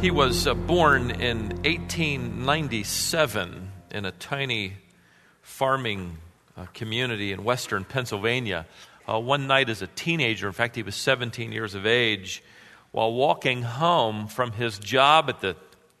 He 0.00 0.10
was 0.10 0.46
uh, 0.46 0.54
born 0.54 1.10
in 1.10 1.48
1897 1.62 3.70
in 3.90 4.06
a 4.06 4.12
tiny 4.12 4.78
farming 5.42 6.16
uh, 6.56 6.64
community 6.72 7.32
in 7.32 7.44
western 7.44 7.84
Pennsylvania. 7.84 8.66
Uh, 9.06 9.20
one 9.20 9.46
night 9.46 9.68
as 9.68 9.82
a 9.82 9.86
teenager, 9.88 10.46
in 10.46 10.54
fact, 10.54 10.74
he 10.74 10.82
was 10.82 10.96
17 10.96 11.52
years 11.52 11.74
of 11.74 11.84
age, 11.84 12.42
while 12.92 13.12
walking 13.12 13.60
home 13.60 14.26
from 14.26 14.52
his 14.52 14.78
job 14.78 15.28
at 15.28 15.42
the 15.42 15.54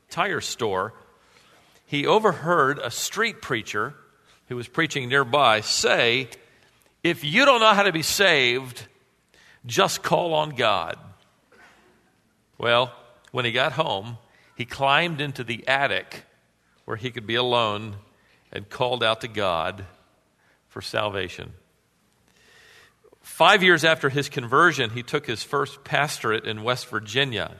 tire 0.08 0.40
store, 0.40 0.94
he 1.84 2.06
overheard 2.06 2.78
a 2.78 2.90
street 2.90 3.42
preacher 3.42 3.92
who 4.48 4.56
was 4.56 4.66
preaching 4.66 5.10
nearby 5.10 5.60
say, 5.60 6.30
If 7.04 7.22
you 7.22 7.44
don't 7.44 7.60
know 7.60 7.74
how 7.74 7.82
to 7.82 7.92
be 7.92 8.00
saved, 8.00 8.86
just 9.66 10.02
call 10.02 10.32
on 10.32 10.54
God. 10.54 10.96
Well, 12.56 12.94
when 13.30 13.44
he 13.44 13.52
got 13.52 13.72
home, 13.72 14.18
he 14.56 14.64
climbed 14.64 15.20
into 15.20 15.44
the 15.44 15.66
attic 15.66 16.24
where 16.84 16.96
he 16.96 17.10
could 17.10 17.26
be 17.26 17.36
alone 17.36 17.96
and 18.52 18.68
called 18.68 19.02
out 19.02 19.20
to 19.20 19.28
God 19.28 19.84
for 20.68 20.82
salvation. 20.82 21.52
Five 23.22 23.62
years 23.62 23.84
after 23.84 24.08
his 24.08 24.28
conversion, 24.28 24.90
he 24.90 25.02
took 25.02 25.26
his 25.26 25.42
first 25.42 25.84
pastorate 25.84 26.44
in 26.44 26.62
West 26.62 26.88
Virginia. 26.88 27.56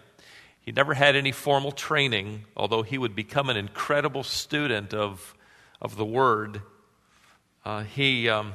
He 0.60 0.72
never 0.72 0.94
had 0.94 1.16
any 1.16 1.32
formal 1.32 1.72
training, 1.72 2.44
although 2.56 2.82
he 2.82 2.98
would 2.98 3.14
become 3.14 3.48
an 3.48 3.56
incredible 3.56 4.22
student 4.22 4.92
of, 4.92 5.34
of 5.80 5.96
the 5.96 6.04
Word. 6.04 6.62
Uh, 7.64 7.82
he, 7.84 8.28
um, 8.28 8.54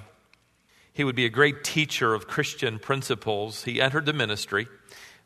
he 0.94 1.04
would 1.04 1.16
be 1.16 1.26
a 1.26 1.30
great 1.30 1.64
teacher 1.64 2.14
of 2.14 2.28
Christian 2.28 2.80
principles. 2.80 3.64
He 3.64 3.82
entered 3.82 4.06
the 4.06 4.14
ministry 4.14 4.68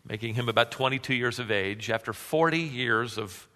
making 0.05 0.35
him 0.35 0.49
about 0.49 0.71
22 0.71 1.13
years 1.13 1.39
of 1.39 1.51
age. 1.51 1.89
After 1.89 2.13
40 2.13 2.59
years 2.59 3.17
of 3.17 3.47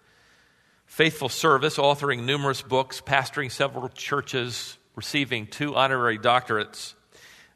faithful 0.86 1.28
service, 1.28 1.76
authoring 1.76 2.24
numerous 2.24 2.62
books, 2.62 3.00
pastoring 3.00 3.50
several 3.50 3.88
churches, 3.88 4.78
receiving 4.94 5.46
two 5.46 5.74
honorary 5.74 6.18
doctorates, 6.18 6.94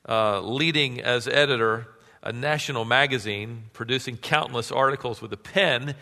uh, 0.09 0.41
leading 0.41 1.01
as 1.01 1.29
editor 1.29 1.89
a 2.23 2.33
national 2.33 2.85
magazine, 2.85 3.65
producing 3.73 4.17
countless 4.17 4.73
articles 4.73 5.23
with 5.23 5.33
a 5.33 5.37
pen 5.37 5.95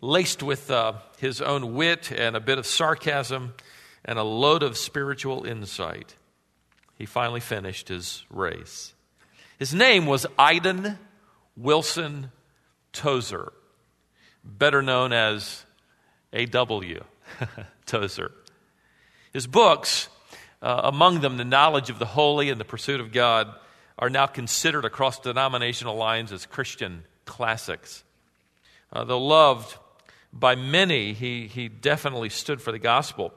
laced 0.00 0.42
with 0.42 0.70
uh, 0.70 0.94
his 1.18 1.40
own 1.40 1.74
wit 1.74 2.12
and 2.12 2.36
a 2.36 2.40
bit 2.40 2.58
of 2.58 2.66
sarcasm 2.66 3.54
and 4.04 4.18
a 4.18 4.22
load 4.22 4.62
of 4.62 4.76
spiritual 4.76 5.44
insight. 5.44 6.14
He 6.96 7.06
finally 7.06 7.40
finished 7.40 7.88
his 7.88 8.24
race. 8.30 8.94
His 9.58 9.74
name 9.74 10.06
was 10.06 10.24
Aiden 10.38 10.98
Wilson 11.58 12.30
Tozer, 12.92 13.52
better 14.44 14.80
known 14.80 15.12
as 15.12 15.64
A.W. 16.32 17.02
Tozer. 17.86 18.30
His 19.32 19.48
books, 19.48 20.08
uh, 20.62 20.82
among 20.84 21.20
them 21.20 21.36
The 21.36 21.44
Knowledge 21.44 21.90
of 21.90 21.98
the 21.98 22.06
Holy 22.06 22.50
and 22.50 22.60
The 22.60 22.64
Pursuit 22.64 23.00
of 23.00 23.12
God, 23.12 23.52
are 23.98 24.08
now 24.08 24.26
considered 24.26 24.84
across 24.84 25.18
denominational 25.18 25.96
lines 25.96 26.30
as 26.30 26.46
Christian 26.46 27.02
classics. 27.24 28.04
Uh, 28.92 29.02
though 29.02 29.22
loved 29.22 29.76
by 30.32 30.54
many, 30.54 31.12
he, 31.12 31.48
he 31.48 31.68
definitely 31.68 32.28
stood 32.28 32.62
for 32.62 32.70
the 32.70 32.78
gospel. 32.78 33.34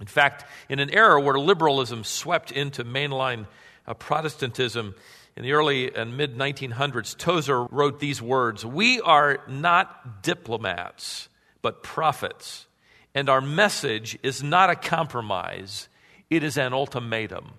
In 0.00 0.06
fact, 0.06 0.44
in 0.68 0.80
an 0.80 0.90
era 0.90 1.20
where 1.20 1.38
liberalism 1.38 2.02
swept 2.02 2.50
into 2.50 2.84
mainline 2.84 3.46
uh, 3.86 3.94
Protestantism, 3.94 4.96
in 5.36 5.42
the 5.42 5.52
early 5.52 5.94
and 5.94 6.16
mid 6.16 6.36
1900s, 6.36 7.16
Tozer 7.16 7.64
wrote 7.64 7.98
these 7.98 8.22
words 8.22 8.64
We 8.64 9.00
are 9.00 9.40
not 9.48 10.22
diplomats, 10.22 11.28
but 11.60 11.82
prophets, 11.82 12.66
and 13.14 13.28
our 13.28 13.40
message 13.40 14.18
is 14.22 14.42
not 14.42 14.70
a 14.70 14.76
compromise, 14.76 15.88
it 16.30 16.42
is 16.44 16.56
an 16.56 16.72
ultimatum. 16.72 17.52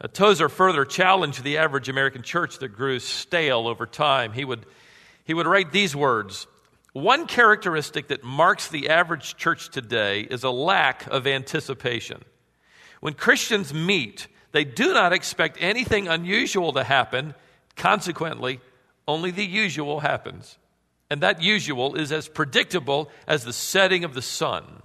Uh, 0.00 0.08
Tozer 0.08 0.48
further 0.48 0.84
challenged 0.84 1.44
the 1.44 1.58
average 1.58 1.88
American 1.88 2.22
church 2.22 2.58
that 2.58 2.68
grew 2.68 2.98
stale 2.98 3.68
over 3.68 3.86
time. 3.86 4.32
He 4.32 4.44
would, 4.44 4.66
he 5.24 5.34
would 5.34 5.46
write 5.46 5.72
these 5.72 5.94
words 5.94 6.46
One 6.94 7.26
characteristic 7.26 8.08
that 8.08 8.24
marks 8.24 8.68
the 8.68 8.88
average 8.88 9.36
church 9.36 9.68
today 9.68 10.22
is 10.22 10.42
a 10.42 10.50
lack 10.50 11.06
of 11.08 11.26
anticipation. 11.26 12.22
When 13.00 13.12
Christians 13.12 13.74
meet, 13.74 14.26
they 14.54 14.64
do 14.64 14.94
not 14.94 15.12
expect 15.12 15.58
anything 15.60 16.06
unusual 16.06 16.72
to 16.74 16.84
happen. 16.84 17.34
Consequently, 17.74 18.60
only 19.08 19.32
the 19.32 19.44
usual 19.44 19.98
happens. 19.98 20.58
And 21.10 21.20
that 21.22 21.42
usual 21.42 21.96
is 21.96 22.12
as 22.12 22.28
predictable 22.28 23.10
as 23.26 23.42
the 23.42 23.52
setting 23.52 24.04
of 24.04 24.14
the 24.14 24.22
sun. 24.22 24.82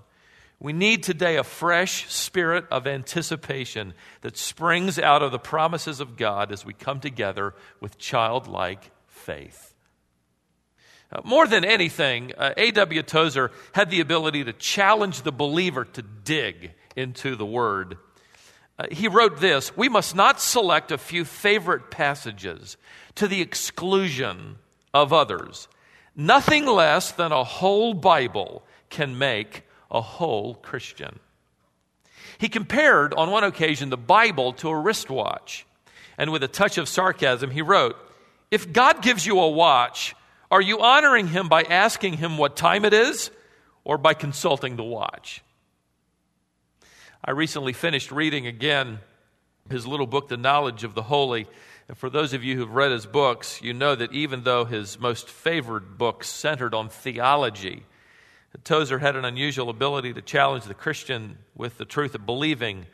We 0.59 0.73
need 0.73 1.03
today 1.03 1.37
a 1.37 1.43
fresh 1.43 2.11
spirit 2.11 2.65
of 2.71 2.87
anticipation 2.87 3.93
that 4.21 4.37
springs 4.37 4.97
out 4.97 5.21
of 5.21 5.31
the 5.31 5.37
promises 5.37 5.99
of 5.99 6.17
God 6.17 6.51
as 6.51 6.65
we 6.65 6.73
come 6.73 6.99
together 6.99 7.53
with 7.79 7.99
childlike 7.99 8.89
faith. 9.05 9.75
Uh, 11.11 11.21
more 11.23 11.45
than 11.45 11.63
anything, 11.63 12.33
uh, 12.39 12.55
A.W. 12.57 13.03
Tozer 13.03 13.51
had 13.73 13.91
the 13.91 13.99
ability 13.99 14.45
to 14.45 14.53
challenge 14.53 15.21
the 15.21 15.31
believer 15.31 15.85
to 15.85 16.01
dig 16.01 16.71
into 16.95 17.35
the 17.35 17.45
Word 17.45 17.99
Uh, 18.79 18.85
he 18.91 19.07
wrote 19.07 19.39
this 19.39 19.75
We 19.75 19.89
must 19.89 20.15
not 20.15 20.41
select 20.41 20.91
a 20.91 20.97
few 20.97 21.25
favorite 21.25 21.91
passages 21.91 22.77
to 23.15 23.27
the 23.27 23.41
exclusion 23.41 24.57
of 24.93 25.11
others. 25.11 25.67
Nothing 26.15 26.65
less 26.65 27.11
than 27.11 27.31
a 27.31 27.43
whole 27.43 27.93
Bible 27.93 28.63
can 28.89 29.17
make 29.17 29.63
a 29.91 30.01
whole 30.01 30.55
Christian. 30.55 31.19
He 32.37 32.49
compared 32.49 33.13
on 33.13 33.31
one 33.31 33.43
occasion 33.43 33.89
the 33.89 33.97
Bible 33.97 34.53
to 34.53 34.69
a 34.69 34.79
wristwatch. 34.79 35.65
And 36.17 36.31
with 36.31 36.43
a 36.43 36.47
touch 36.47 36.77
of 36.77 36.89
sarcasm, 36.89 37.51
he 37.51 37.61
wrote 37.61 37.97
If 38.49 38.71
God 38.71 39.01
gives 39.01 39.25
you 39.25 39.39
a 39.39 39.49
watch, 39.49 40.15
are 40.49 40.61
you 40.61 40.79
honoring 40.79 41.27
him 41.27 41.49
by 41.49 41.63
asking 41.63 42.13
him 42.13 42.37
what 42.37 42.55
time 42.55 42.85
it 42.85 42.93
is 42.93 43.29
or 43.83 43.97
by 43.97 44.13
consulting 44.13 44.75
the 44.75 44.83
watch? 44.83 45.43
I 47.23 47.31
recently 47.31 47.73
finished 47.73 48.11
reading 48.11 48.47
again 48.47 48.99
his 49.69 49.85
little 49.85 50.07
book, 50.07 50.29
The 50.29 50.37
Knowledge 50.37 50.85
of 50.85 50.95
the 50.95 51.03
Holy. 51.03 51.47
And 51.89 51.97
for 51.97 52.09
those 52.09 52.31
of 52.31 52.45
you 52.45 52.55
who've 52.55 52.73
read 52.73 52.91
his 52.91 53.05
books, 53.05 53.61
you 53.61 53.73
know 53.73 53.93
that 53.93 54.13
even 54.13 54.43
though 54.43 54.63
his 54.63 54.97
most 54.97 55.27
favored 55.29 55.97
books 55.97 56.29
centered 56.29 56.73
on 56.73 56.87
theology, 56.87 57.83
Tozer 58.63 58.99
had 58.99 59.17
an 59.17 59.25
unusual 59.25 59.69
ability 59.69 60.13
to 60.13 60.21
challenge 60.21 60.63
the 60.63 60.73
Christian 60.73 61.37
with 61.55 61.77
the 61.77 61.83
truth 61.83 62.15
of 62.15 62.25
believing 62.25 62.85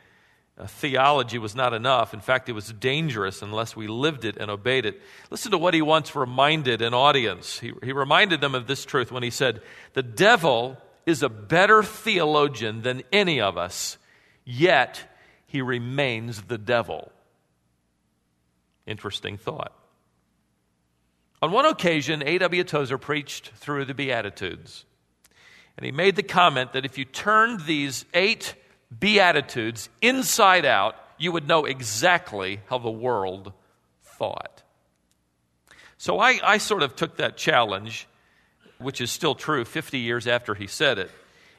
uh, 0.58 0.66
theology 0.66 1.38
was 1.38 1.54
not 1.54 1.72
enough. 1.72 2.12
In 2.12 2.20
fact, 2.20 2.48
it 2.48 2.52
was 2.52 2.72
dangerous 2.72 3.42
unless 3.42 3.76
we 3.76 3.86
lived 3.86 4.24
it 4.24 4.38
and 4.38 4.50
obeyed 4.50 4.86
it. 4.86 5.00
Listen 5.30 5.52
to 5.52 5.58
what 5.58 5.72
he 5.72 5.82
once 5.82 6.16
reminded 6.16 6.82
an 6.82 6.94
audience. 6.94 7.60
He, 7.60 7.72
he 7.82 7.92
reminded 7.92 8.40
them 8.40 8.56
of 8.56 8.66
this 8.66 8.84
truth 8.84 9.12
when 9.12 9.22
he 9.22 9.30
said, 9.30 9.62
The 9.92 10.02
devil 10.02 10.78
is 11.04 11.22
a 11.22 11.28
better 11.28 11.84
theologian 11.84 12.82
than 12.82 13.04
any 13.12 13.40
of 13.40 13.56
us 13.56 13.98
yet 14.46 15.02
he 15.46 15.60
remains 15.60 16.42
the 16.42 16.56
devil. 16.56 17.12
Interesting 18.86 19.36
thought. 19.36 19.72
On 21.42 21.52
one 21.52 21.66
occasion, 21.66 22.22
A.W. 22.24 22.64
Tozer 22.64 22.96
preached 22.96 23.50
through 23.56 23.84
the 23.84 23.94
Beatitudes. 23.94 24.86
And 25.76 25.84
he 25.84 25.92
made 25.92 26.16
the 26.16 26.22
comment 26.22 26.72
that 26.72 26.86
if 26.86 26.96
you 26.96 27.04
turned 27.04 27.60
these 27.60 28.06
eight 28.14 28.54
Beatitudes 28.98 29.90
inside 30.00 30.64
out, 30.64 30.94
you 31.18 31.32
would 31.32 31.46
know 31.46 31.64
exactly 31.64 32.60
how 32.68 32.78
the 32.78 32.90
world 32.90 33.52
thought. 34.02 34.62
So 35.98 36.18
I, 36.18 36.38
I 36.42 36.58
sort 36.58 36.82
of 36.82 36.96
took 36.96 37.16
that 37.16 37.36
challenge, 37.36 38.06
which 38.78 39.00
is 39.00 39.10
still 39.10 39.34
true 39.34 39.64
50 39.64 39.98
years 39.98 40.26
after 40.26 40.54
he 40.54 40.66
said 40.66 40.98
it, 40.98 41.10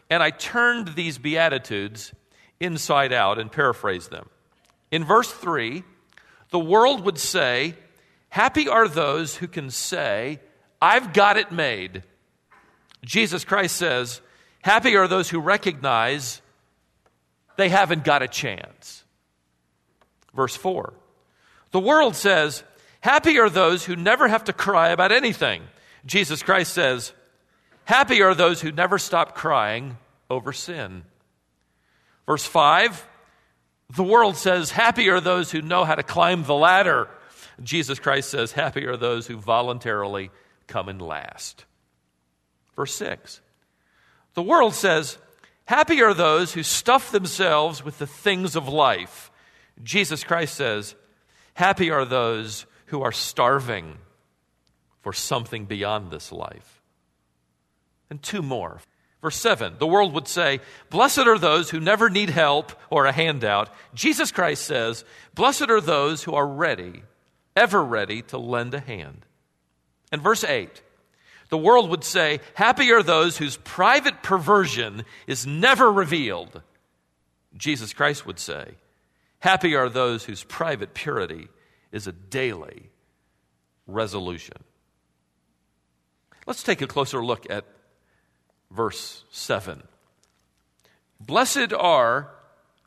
and 0.09 0.23
I 0.23 0.29
turned 0.29 0.89
these 0.89 1.17
Beatitudes 1.17 2.13
inside 2.59 3.13
out 3.13 3.39
and 3.39 3.51
paraphrase 3.51 4.07
them. 4.07 4.29
In 4.91 5.03
verse 5.03 5.31
3, 5.31 5.83
the 6.49 6.59
world 6.59 7.05
would 7.05 7.17
say, 7.17 7.75
Happy 8.29 8.67
are 8.67 8.87
those 8.87 9.35
who 9.35 9.47
can 9.47 9.69
say, 9.69 10.39
I've 10.81 11.13
got 11.13 11.37
it 11.37 11.51
made. 11.51 12.03
Jesus 13.03 13.43
Christ 13.43 13.75
says, 13.75 14.21
Happy 14.61 14.95
are 14.95 15.07
those 15.07 15.29
who 15.29 15.39
recognize 15.39 16.41
they 17.55 17.69
haven't 17.69 18.03
got 18.03 18.21
a 18.21 18.27
chance. 18.27 19.03
Verse 20.33 20.55
4. 20.55 20.93
The 21.71 21.79
world 21.79 22.15
says, 22.15 22.63
Happy 23.01 23.39
are 23.39 23.49
those 23.49 23.85
who 23.85 23.95
never 23.95 24.27
have 24.27 24.45
to 24.45 24.53
cry 24.53 24.89
about 24.89 25.11
anything. 25.11 25.61
Jesus 26.05 26.43
Christ 26.43 26.73
says, 26.73 27.13
Happy 27.85 28.21
are 28.21 28.35
those 28.35 28.61
who 28.61 28.71
never 28.71 28.97
stop 28.97 29.35
crying 29.35 29.97
over 30.29 30.53
sin. 30.53 31.03
Verse 32.27 32.45
5 32.45 33.07
the 33.95 34.03
world 34.03 34.35
says, 34.35 34.71
Happy 34.71 35.09
are 35.09 35.21
those 35.21 35.51
who 35.51 35.61
know 35.61 35.85
how 35.85 35.95
to 35.95 36.03
climb 36.03 36.43
the 36.43 36.55
ladder. 36.55 37.07
Jesus 37.63 37.99
Christ 37.99 38.29
says, 38.29 38.51
Happy 38.51 38.85
are 38.85 38.97
those 38.97 39.27
who 39.27 39.37
voluntarily 39.37 40.29
come 40.67 40.89
in 40.89 40.99
last. 40.99 41.65
Verse 42.75 42.93
6. 42.95 43.41
The 44.33 44.43
world 44.43 44.73
says, 44.73 45.17
Happy 45.65 46.01
are 46.01 46.13
those 46.13 46.53
who 46.53 46.63
stuff 46.63 47.11
themselves 47.11 47.83
with 47.83 47.97
the 47.97 48.07
things 48.07 48.55
of 48.55 48.67
life. 48.67 49.31
Jesus 49.81 50.23
Christ 50.23 50.55
says, 50.55 50.95
Happy 51.53 51.89
are 51.89 52.05
those 52.05 52.65
who 52.87 53.01
are 53.01 53.11
starving 53.11 53.97
for 55.01 55.13
something 55.13 55.65
beyond 55.65 56.11
this 56.11 56.31
life. 56.31 56.81
And 58.09 58.21
two 58.21 58.41
more. 58.41 58.81
Verse 59.21 59.35
7 59.37 59.75
the 59.79 59.87
world 59.87 60.13
would 60.13 60.27
say, 60.27 60.59
Blessed 60.89 61.19
are 61.19 61.39
those 61.39 61.69
who 61.69 61.79
never 61.79 62.09
need 62.09 62.29
help 62.29 62.71
or 62.89 63.05
a 63.05 63.11
handout. 63.11 63.69
Jesus 63.93 64.31
Christ 64.31 64.65
says, 64.65 65.03
Blessed 65.33 65.69
are 65.69 65.81
those 65.81 66.23
who 66.23 66.33
are 66.33 66.47
ready, 66.47 67.03
ever 67.55 67.83
ready 67.83 68.21
to 68.23 68.37
lend 68.37 68.73
a 68.73 68.79
hand. 68.79 69.25
And 70.11 70.21
verse 70.21 70.43
8 70.43 70.83
the 71.49 71.57
world 71.57 71.89
would 71.89 72.03
say, 72.03 72.41
Happy 72.55 72.91
are 72.91 73.03
those 73.03 73.37
whose 73.37 73.57
private 73.57 74.21
perversion 74.21 75.05
is 75.27 75.47
never 75.47 75.91
revealed. 75.91 76.61
Jesus 77.55 77.93
Christ 77.93 78.25
would 78.25 78.39
say, 78.39 78.75
Happy 79.39 79.75
are 79.75 79.89
those 79.89 80.25
whose 80.25 80.43
private 80.43 80.93
purity 80.93 81.47
is 81.91 82.07
a 82.07 82.11
daily 82.11 82.89
resolution. 83.85 84.57
Let's 86.45 86.63
take 86.63 86.81
a 86.81 86.87
closer 86.87 87.23
look 87.23 87.49
at 87.49 87.65
verse 88.71 89.23
7. 89.31 89.83
Blessed 91.19 91.73
are 91.73 92.29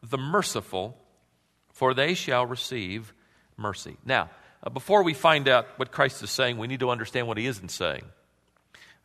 the 0.03 0.19
merciful, 0.19 0.97
for 1.73 1.95
they 1.95 2.15
shall 2.15 2.47
receive 2.47 3.13
mercy. 3.57 3.97
Now, 4.05 4.31
uh, 4.63 4.71
before 4.71 5.03
we 5.03 5.15
find 5.15 5.49
out 5.49 5.67
what 5.77 5.91
Christ 5.91 6.23
is 6.23 6.31
saying, 6.31 6.59
we 6.59 6.67
need 6.67 6.81
to 6.81 6.91
understand 6.91 7.27
what 7.27 7.39
he 7.39 7.47
isn't 7.47 7.71
saying. 7.71 8.05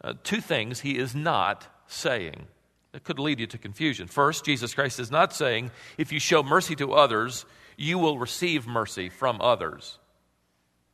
Uh, 0.03 0.13
two 0.23 0.41
things 0.41 0.81
he 0.81 0.97
is 0.97 1.15
not 1.15 1.67
saying. 1.87 2.47
That 2.91 3.03
could 3.03 3.19
lead 3.19 3.39
you 3.39 3.47
to 3.47 3.57
confusion. 3.57 4.07
First, 4.07 4.45
Jesus 4.45 4.73
Christ 4.73 4.99
is 4.99 5.11
not 5.11 5.33
saying, 5.33 5.71
if 5.97 6.13
you 6.13 6.19
show 6.19 6.43
mercy 6.43 6.75
to 6.77 6.93
others, 6.93 7.45
you 7.75 7.97
will 7.97 8.17
receive 8.17 8.67
mercy 8.67 9.09
from 9.09 9.41
others 9.41 9.99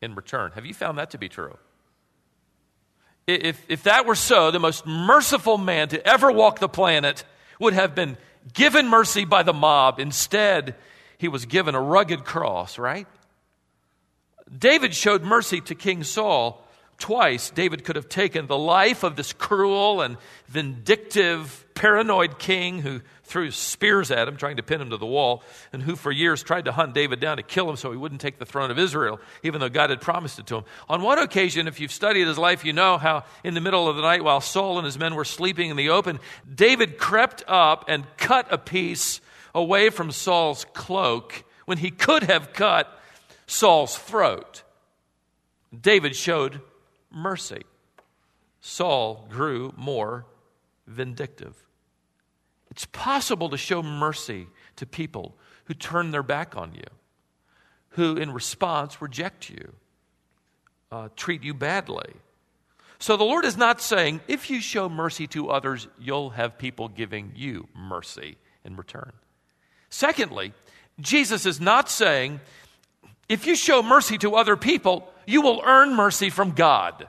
in 0.02 0.16
return. 0.16 0.52
Have 0.56 0.66
you 0.66 0.74
found 0.74 0.98
that 0.98 1.12
to 1.12 1.20
be 1.20 1.30
true? 1.30 1.58
If, 3.36 3.66
if 3.70 3.84
that 3.84 4.06
were 4.06 4.16
so, 4.16 4.52
the 4.52 4.60
most 4.60 4.86
merciful 4.86 5.58
man 5.58 5.90
to 5.90 6.08
ever 6.08 6.32
walk 6.32 6.60
the 6.60 6.70
planet 6.70 7.24
would 7.60 7.74
have 7.74 7.96
been 7.96 8.18
given 8.54 8.88
mercy 8.88 9.26
by 9.26 9.44
the 9.44 9.54
mob. 9.54 10.00
Instead, 10.00 10.76
he 11.18 11.28
was 11.28 11.46
given 11.46 11.76
a 11.76 11.82
rugged 11.82 12.26
cross, 12.26 12.78
right? 12.78 13.08
David 14.56 14.94
showed 14.94 15.24
mercy 15.24 15.62
to 15.62 15.76
King 15.76 16.04
Saul 16.04 16.66
twice. 17.02 17.50
David 17.50 17.84
could 17.84 17.98
have 17.98 18.08
taken 18.08 18.48
the 18.48 18.58
life 18.58 19.04
of 19.04 19.18
this 19.18 19.34
cruel 19.34 20.02
and 20.02 20.18
vindictive, 20.48 21.66
paranoid 21.74 22.40
king 22.40 22.80
who 22.80 23.02
threw 23.24 23.52
spears 23.52 24.12
at 24.12 24.28
him, 24.28 24.38
trying 24.38 24.58
to 24.58 24.64
pin 24.64 24.80
him 24.80 24.92
to 24.92 24.98
the 24.98 25.06
wall, 25.06 25.44
and 25.74 25.82
who 25.82 25.96
for 25.96 26.12
years 26.12 26.44
tried 26.44 26.66
to 26.66 26.72
hunt 26.72 26.94
David 26.94 27.20
down 27.20 27.38
to 27.38 27.44
kill 27.44 27.70
him 27.70 27.76
so 27.76 27.92
he 27.92 27.98
wouldn't 27.98 28.22
take 28.22 28.38
the 28.38 28.46
throne 28.46 28.72
of 28.72 28.78
Israel, 28.78 29.20
even 29.42 29.60
though 29.60 29.70
God 29.70 29.90
had 29.90 30.00
promised 30.00 30.38
it 30.40 30.48
to 30.48 30.58
him. 30.58 30.64
On 30.88 31.02
one 31.02 31.18
occasion, 31.18 31.68
if 31.68 31.80
you've 31.80 31.92
studied 31.92 32.28
his 32.28 32.38
life, 32.38 32.64
you 32.64 32.74
know 32.74 32.98
how 32.98 33.24
in 33.44 33.54
the 33.54 33.62
middle 33.62 33.90
of 33.90 33.96
the 33.96 34.02
night, 34.02 34.24
while 34.24 34.42
Saul 34.42 34.78
and 34.78 34.86
his 34.86 35.00
men 35.00 35.16
were 35.16 35.26
sleeping 35.26 35.70
in 35.70 35.78
the 35.78 35.90
open, 35.90 36.20
David 36.54 36.98
crept 36.98 37.44
up 37.48 37.86
and 37.88 38.06
cut 38.18 38.48
a 38.52 38.58
piece 38.58 39.22
away 39.56 39.90
from 39.90 40.12
Saul's 40.12 40.66
cloak 40.74 41.44
when 41.66 41.78
he 41.78 41.90
could 41.90 42.24
have 42.24 42.54
cut 42.54 42.96
Saul's 43.48 43.98
throat. 43.98 44.64
David 45.80 46.16
showed 46.16 46.62
mercy. 47.12 47.64
Saul 48.62 49.28
grew 49.30 49.74
more 49.76 50.26
vindictive. 50.88 51.56
It's 52.70 52.86
possible 52.86 53.50
to 53.50 53.58
show 53.58 53.84
mercy 53.84 54.48
to 54.78 54.86
people 54.86 55.36
who 55.66 55.74
turn 55.74 56.12
their 56.12 56.24
back 56.24 56.56
on 56.56 56.74
you, 56.74 56.86
who 57.90 58.16
in 58.16 58.32
response 58.32 59.02
reject 59.02 59.50
you, 59.50 59.74
uh, 60.92 61.10
treat 61.16 61.44
you 61.44 61.54
badly. 61.54 62.14
So 63.00 63.18
the 63.18 63.24
Lord 63.24 63.46
is 63.46 63.58
not 63.58 63.82
saying, 63.82 64.22
if 64.28 64.50
you 64.50 64.62
show 64.62 64.88
mercy 64.88 65.26
to 65.28 65.50
others, 65.50 65.88
you'll 66.00 66.30
have 66.32 66.58
people 66.58 66.88
giving 66.88 67.34
you 67.36 67.68
mercy 67.76 68.38
in 68.64 68.76
return. 68.76 69.12
Secondly, 69.90 70.54
Jesus 71.00 71.46
is 71.46 71.60
not 71.60 71.90
saying, 71.90 72.42
if 73.32 73.48
you 73.48 73.56
show 73.56 73.82
mercy 73.82 74.18
to 74.18 74.36
other 74.36 74.58
people, 74.58 75.08
you 75.26 75.42
will 75.42 75.62
earn 75.64 75.96
mercy 75.96 76.30
from 76.30 76.52
God. 76.52 77.08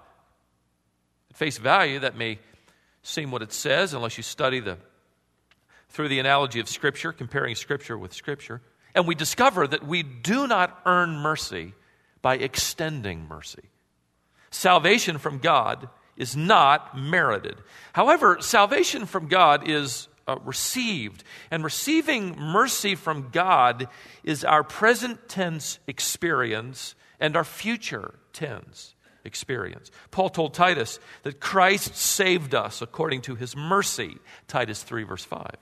At 1.30 1.36
face 1.36 1.58
value, 1.58 1.98
that 1.98 2.16
may 2.16 2.38
seem 3.02 3.32
what 3.32 3.42
it 3.42 3.52
says 3.52 3.92
unless 3.92 4.16
you 4.16 4.22
study 4.22 4.60
the 4.60 4.78
through 5.88 6.06
the 6.08 6.20
analogy 6.20 6.60
of 6.60 6.68
Scripture, 6.68 7.12
comparing 7.12 7.56
Scripture 7.56 7.98
with 7.98 8.12
Scripture, 8.12 8.62
and 8.94 9.06
we 9.06 9.16
discover 9.16 9.66
that 9.66 9.84
we 9.84 10.04
do 10.04 10.46
not 10.46 10.80
earn 10.86 11.16
mercy 11.16 11.74
by 12.22 12.36
extending 12.36 13.26
mercy. 13.26 13.64
Salvation 14.52 15.18
from 15.18 15.38
God 15.38 15.88
is 16.16 16.36
not 16.36 16.96
merited. 16.96 17.56
However, 17.94 18.38
salvation 18.40 19.06
from 19.06 19.26
God 19.26 19.68
is 19.68 20.06
uh, 20.26 20.36
received, 20.44 21.24
and 21.50 21.64
receiving 21.64 22.38
mercy 22.38 22.94
from 22.94 23.30
God 23.30 23.88
is 24.24 24.44
our 24.44 24.62
present 24.64 25.28
tense 25.28 25.78
experience 25.86 26.94
and 27.20 27.36
our 27.36 27.44
future 27.44 28.14
tense 28.32 28.94
experience. 29.24 29.90
Paul 30.10 30.28
told 30.28 30.54
Titus 30.54 30.98
that 31.22 31.40
Christ 31.40 31.96
saved 31.96 32.54
us 32.54 32.82
according 32.82 33.22
to 33.22 33.34
his 33.34 33.56
mercy, 33.56 34.16
Titus 34.48 34.82
3, 34.82 35.04
verse 35.04 35.24
5. 35.24 35.56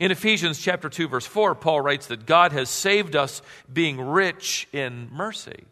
In 0.00 0.10
Ephesians 0.10 0.58
chapter 0.58 0.88
2 0.88 1.08
verse 1.08 1.26
4, 1.26 1.54
Paul 1.54 1.82
writes 1.82 2.06
that 2.06 2.24
God 2.24 2.52
has 2.52 2.70
saved 2.70 3.14
us 3.14 3.42
being 3.70 4.00
rich 4.00 4.66
in 4.72 5.10
mercy. 5.12 5.64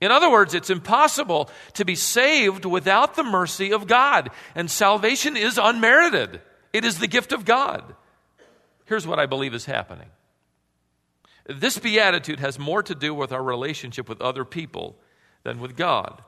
In 0.00 0.10
other 0.10 0.30
words, 0.30 0.54
it's 0.54 0.70
impossible 0.70 1.50
to 1.74 1.84
be 1.84 1.96
saved 1.96 2.64
without 2.64 3.14
the 3.14 3.24
mercy 3.24 3.72
of 3.72 3.86
God, 3.86 4.30
and 4.54 4.70
salvation 4.70 5.36
is 5.36 5.58
unmerited. 5.60 6.40
It 6.72 6.84
is 6.84 6.98
the 6.98 7.06
gift 7.06 7.32
of 7.32 7.44
God. 7.44 7.94
Here's 8.84 9.06
what 9.06 9.18
I 9.18 9.26
believe 9.26 9.54
is 9.54 9.64
happening. 9.64 10.08
This 11.46 11.78
beatitude 11.78 12.40
has 12.40 12.58
more 12.58 12.82
to 12.82 12.94
do 12.94 13.14
with 13.14 13.32
our 13.32 13.42
relationship 13.42 14.08
with 14.08 14.20
other 14.20 14.44
people 14.44 14.96
than 15.44 15.60
with 15.60 15.76
God. 15.76 16.22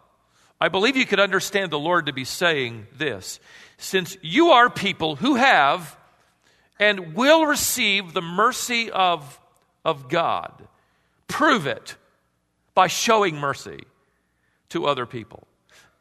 I 0.60 0.68
believe 0.68 0.96
you 0.96 1.06
could 1.06 1.20
understand 1.20 1.70
the 1.70 1.78
Lord 1.78 2.06
to 2.06 2.12
be 2.12 2.24
saying 2.24 2.86
this 2.96 3.40
since 3.78 4.16
you 4.20 4.50
are 4.50 4.68
people 4.68 5.16
who 5.16 5.36
have 5.36 5.96
and 6.78 7.14
will 7.14 7.46
receive 7.46 8.12
the 8.12 8.22
mercy 8.22 8.90
of, 8.90 9.40
of 9.84 10.08
God. 10.08 10.52
Prove 11.28 11.66
it 11.66 11.96
by 12.74 12.86
showing 12.86 13.36
mercy 13.36 13.84
to 14.70 14.86
other 14.86 15.06
people. 15.06 15.46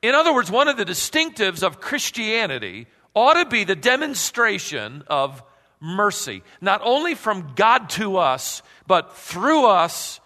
In 0.01 0.15
other 0.15 0.33
words, 0.33 0.49
one 0.49 0.69
of 0.69 0.77
the 0.77 0.85
distinctives 0.85 1.61
of 1.61 1.81
Christianity 1.81 2.87
ought 3.13 3.35
to 3.35 3.45
be 3.45 3.63
the 3.63 3.75
demonstration 3.75 5.03
of 5.07 5.43
mercy, 5.79 6.43
not 6.61 6.81
only 6.83 7.15
from 7.15 7.53
God 7.55 7.89
to 7.91 8.17
us, 8.17 8.61
but 8.87 9.15
through 9.15 9.65
us 9.65 10.19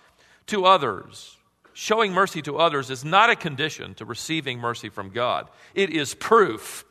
to 0.47 0.65
others. 0.65 1.37
Showing 1.73 2.13
mercy 2.13 2.41
to 2.43 2.57
others 2.57 2.89
is 2.89 3.03
not 3.03 3.29
a 3.29 3.35
condition 3.35 3.93
to 3.95 4.05
receiving 4.05 4.59
mercy 4.59 4.89
from 4.89 5.09
God, 5.09 5.49
it 5.73 5.89
is 5.89 6.13
proof 6.13 6.85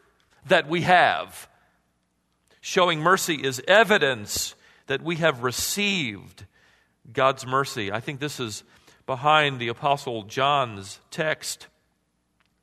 that 0.47 0.69
we 0.69 0.83
have 0.83 1.49
Showing 2.65 3.01
mercy 3.01 3.35
is 3.35 3.61
evidence 3.67 4.55
that 4.87 5.03
we 5.03 5.17
have 5.17 5.43
received 5.43 6.47
God's 7.13 7.45
mercy. 7.45 7.91
I 7.91 7.99
think 7.99 8.21
this 8.21 8.39
is 8.39 8.63
behind 9.05 9.59
the 9.59 9.67
Apostle 9.67 10.23
John's 10.23 11.01
text 11.11 11.67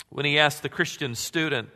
when 0.07 0.25
he 0.25 0.39
asked 0.39 0.63
the 0.63 0.69
Christian 0.69 1.15
student, 1.15 1.69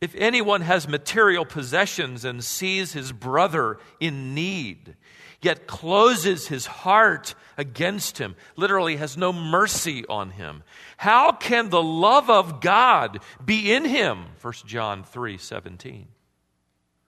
If 0.00 0.14
anyone 0.14 0.62
has 0.62 0.88
material 0.88 1.44
possessions 1.44 2.24
and 2.24 2.42
sees 2.42 2.94
his 2.94 3.12
brother 3.12 3.78
in 4.00 4.34
need, 4.34 4.96
yet 5.42 5.66
closes 5.66 6.48
his 6.48 6.64
heart 6.64 7.34
against 7.58 8.16
him, 8.16 8.34
literally 8.56 8.96
has 8.96 9.18
no 9.18 9.30
mercy 9.30 10.06
on 10.06 10.30
him, 10.30 10.62
how 10.96 11.32
can 11.32 11.68
the 11.68 11.82
love 11.82 12.30
of 12.30 12.62
God 12.62 13.18
be 13.44 13.72
in 13.72 13.84
him? 13.84 14.24
1 14.40 14.52
John 14.64 15.04
3 15.04 15.36
17. 15.36 16.08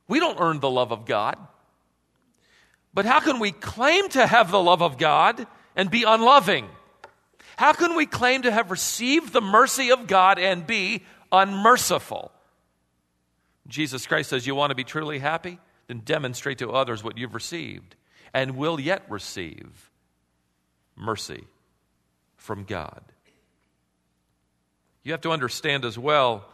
We 0.07 0.21
don't 0.21 0.39
earn 0.39 0.61
the 0.61 0.71
love 0.71 0.93
of 0.93 1.07
God. 1.07 1.39
But 2.93 3.07
how 3.07 3.21
can 3.21 3.39
we 3.39 3.53
claim 3.53 4.11
to 4.11 4.27
have 4.27 4.51
the 4.51 4.63
love 4.63 4.83
of 4.83 4.99
God 4.99 5.47
and 5.75 5.91
be 5.91 6.03
unloving? 6.03 6.69
How 7.57 7.73
can 7.73 7.97
we 7.97 8.05
claim 8.05 8.43
to 8.43 8.53
have 8.53 8.71
received 8.71 9.33
the 9.33 9.41
mercy 9.41 9.91
of 9.91 10.07
God 10.07 10.39
and 10.39 10.67
be 10.67 11.05
unmerciful? 11.31 12.33
Jesus 13.69 14.07
Christ 14.07 14.31
says, 14.31 14.47
You 14.47 14.55
want 14.55 14.71
to 14.71 14.75
be 14.75 14.85
truly 14.85 15.19
happy? 15.19 15.59
Then 15.89 16.01
demonstrate 16.05 16.59
to 16.59 16.71
others 16.71 17.03
what 17.03 17.19
you've 17.19 17.35
received 17.35 17.97
and 18.35 18.57
will 18.57 18.81
yet 18.81 19.05
receive 19.09 19.91
mercy 20.97 21.45
from 22.37 22.65
God. 22.65 23.03
You 25.03 25.13
have 25.13 25.21
to 25.23 25.31
understand 25.31 25.85
as 25.85 25.99
well 25.99 26.45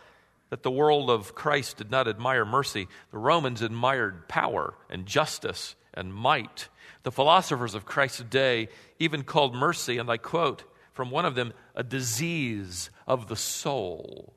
that 0.50 0.62
the 0.62 0.70
world 0.70 1.10
of 1.10 1.34
Christ 1.34 1.76
did 1.76 1.90
not 1.90 2.08
admire 2.08 2.44
mercy. 2.44 2.88
The 3.10 3.18
Romans 3.18 3.60
admired 3.60 4.28
power 4.28 4.74
and 4.88 5.04
justice 5.04 5.74
and 5.92 6.14
might. 6.14 6.68
The 7.02 7.12
philosophers 7.12 7.74
of 7.74 7.84
Christ's 7.84 8.24
day 8.24 8.68
even 8.98 9.22
called 9.22 9.54
mercy, 9.54 9.98
and 9.98 10.10
I 10.10 10.16
quote 10.16 10.64
from 10.98 11.12
one 11.12 11.24
of 11.24 11.36
them, 11.36 11.52
a 11.76 11.84
disease 11.84 12.90
of 13.06 13.28
the 13.28 13.36
soul. 13.36 14.34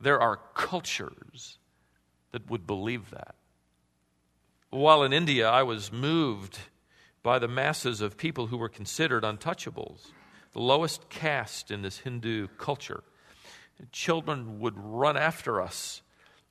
There 0.00 0.20
are 0.20 0.40
cultures 0.54 1.58
that 2.32 2.50
would 2.50 2.66
believe 2.66 3.10
that. 3.10 3.34
While 4.70 5.04
in 5.04 5.12
India, 5.12 5.48
I 5.48 5.62
was 5.62 5.92
moved 5.92 6.58
by 7.22 7.38
the 7.38 7.48
masses 7.48 8.00
of 8.00 8.16
people 8.16 8.48
who 8.48 8.56
were 8.56 8.68
considered 8.68 9.22
untouchables, 9.22 10.10
the 10.52 10.60
lowest 10.60 11.08
caste 11.08 11.70
in 11.70 11.82
this 11.82 11.98
Hindu 11.98 12.48
culture. 12.58 13.02
Children 13.92 14.60
would 14.60 14.74
run 14.76 15.16
after 15.16 15.60
us 15.60 16.02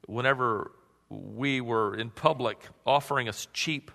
whenever 0.07 0.71
we 1.09 1.61
were 1.61 1.95
in 1.95 2.09
public 2.09 2.65
offering 2.85 3.29
us 3.29 3.47
cheap 3.53 3.91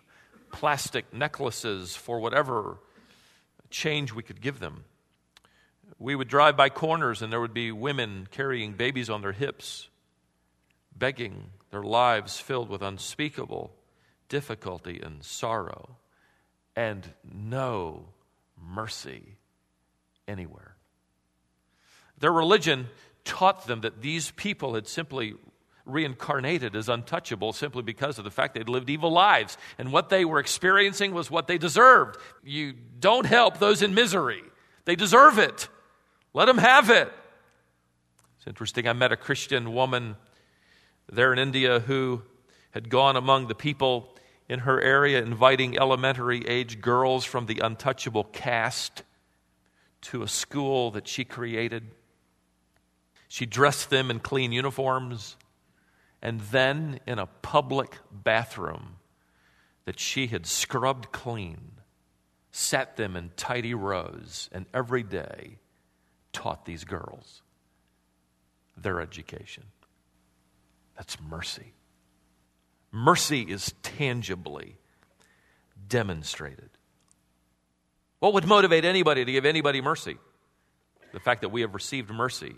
plastic 0.52 1.12
necklaces 1.12 1.96
for 1.96 2.20
whatever 2.20 2.78
change 3.70 4.12
we 4.12 4.22
could 4.22 4.40
give 4.40 4.60
them. 4.60 4.84
We 5.98 6.14
would 6.14 6.28
drive 6.28 6.56
by 6.56 6.68
corners 6.68 7.22
and 7.22 7.32
there 7.32 7.40
would 7.40 7.54
be 7.54 7.72
women 7.72 8.28
carrying 8.30 8.72
babies 8.72 9.10
on 9.10 9.20
their 9.20 9.32
hips, 9.32 9.88
begging, 10.96 11.50
their 11.70 11.82
lives 11.82 12.38
filled 12.38 12.68
with 12.68 12.82
unspeakable 12.82 13.72
difficulty 14.28 15.00
and 15.02 15.24
sorrow, 15.24 15.96
and 16.76 17.08
no 17.24 18.06
mercy 18.60 19.36
anywhere. 20.26 20.76
Their 22.18 22.32
religion 22.32 22.88
taught 23.24 23.66
them 23.66 23.80
that 23.82 24.02
these 24.02 24.30
people 24.32 24.74
had 24.74 24.86
simply 24.86 25.34
reincarnated 25.84 26.76
as 26.76 26.88
untouchable 26.88 27.52
simply 27.52 27.82
because 27.82 28.18
of 28.18 28.24
the 28.24 28.30
fact 28.30 28.54
they'd 28.54 28.68
lived 28.68 28.90
evil 28.90 29.10
lives. 29.10 29.56
And 29.78 29.90
what 29.90 30.10
they 30.10 30.24
were 30.24 30.38
experiencing 30.38 31.14
was 31.14 31.30
what 31.30 31.46
they 31.46 31.56
deserved. 31.56 32.18
You 32.44 32.74
don't 33.00 33.24
help 33.24 33.58
those 33.58 33.82
in 33.82 33.94
misery, 33.94 34.42
they 34.84 34.96
deserve 34.96 35.38
it. 35.38 35.68
Let 36.35 36.47
them 36.47 36.58
have 36.58 36.90
it. 36.90 37.12
It's 38.37 38.47
interesting. 38.47 38.87
I 38.87 38.92
met 38.92 39.12
a 39.12 39.16
Christian 39.16 39.73
woman 39.73 40.16
there 41.11 41.32
in 41.32 41.38
India 41.38 41.80
who 41.80 42.23
had 42.73 42.90
gone 42.90 43.16
among 43.16 43.49
the 43.49 43.54
people 43.54 44.14
in 44.49 44.61
her 44.61 44.80
area 44.80 45.23
inviting 45.23 45.78
elementary 45.78 46.47
age 46.47 46.80
girls 46.80 47.25
from 47.25 47.47
the 47.47 47.61
untouchable 47.61 48.25
caste 48.25 49.02
to 50.00 50.23
a 50.23 50.28
school 50.28 50.90
that 50.92 51.08
she 51.08 51.25
created. 51.25 51.90
She 53.26 53.47
dressed 53.47 53.90
them 53.90 54.11
in 54.11 54.20
clean 54.20 54.52
uniforms 54.52 55.37
and 56.23 56.40
then 56.40 57.00
in 57.06 57.18
a 57.18 57.26
public 57.26 57.99
bathroom 58.11 58.97
that 59.85 60.00
she 60.00 60.26
had 60.26 60.47
scrubbed 60.47 61.12
clean, 61.12 61.73
sat 62.50 62.97
them 62.97 63.16
in 63.16 63.30
tidy 63.37 63.75
rows, 63.75 64.49
and 64.52 64.66
every 64.75 65.02
day 65.02 65.58
taught 66.38 66.64
these 66.64 66.85
girls 66.85 67.42
their 68.76 69.00
education. 69.00 69.64
That's 70.97 71.21
mercy. 71.21 71.73
Mercy 72.92 73.42
is 73.42 73.75
tangibly 73.83 74.76
demonstrated. 75.88 76.71
What 78.21 78.35
would 78.35 78.47
motivate 78.47 78.85
anybody 78.85 79.25
to 79.25 79.33
give 79.33 79.45
anybody 79.45 79.80
mercy? 79.80 80.16
The 81.12 81.18
fact 81.18 81.40
that 81.40 81.49
we 81.49 81.62
have 81.62 81.75
received 81.75 82.09
mercy 82.11 82.54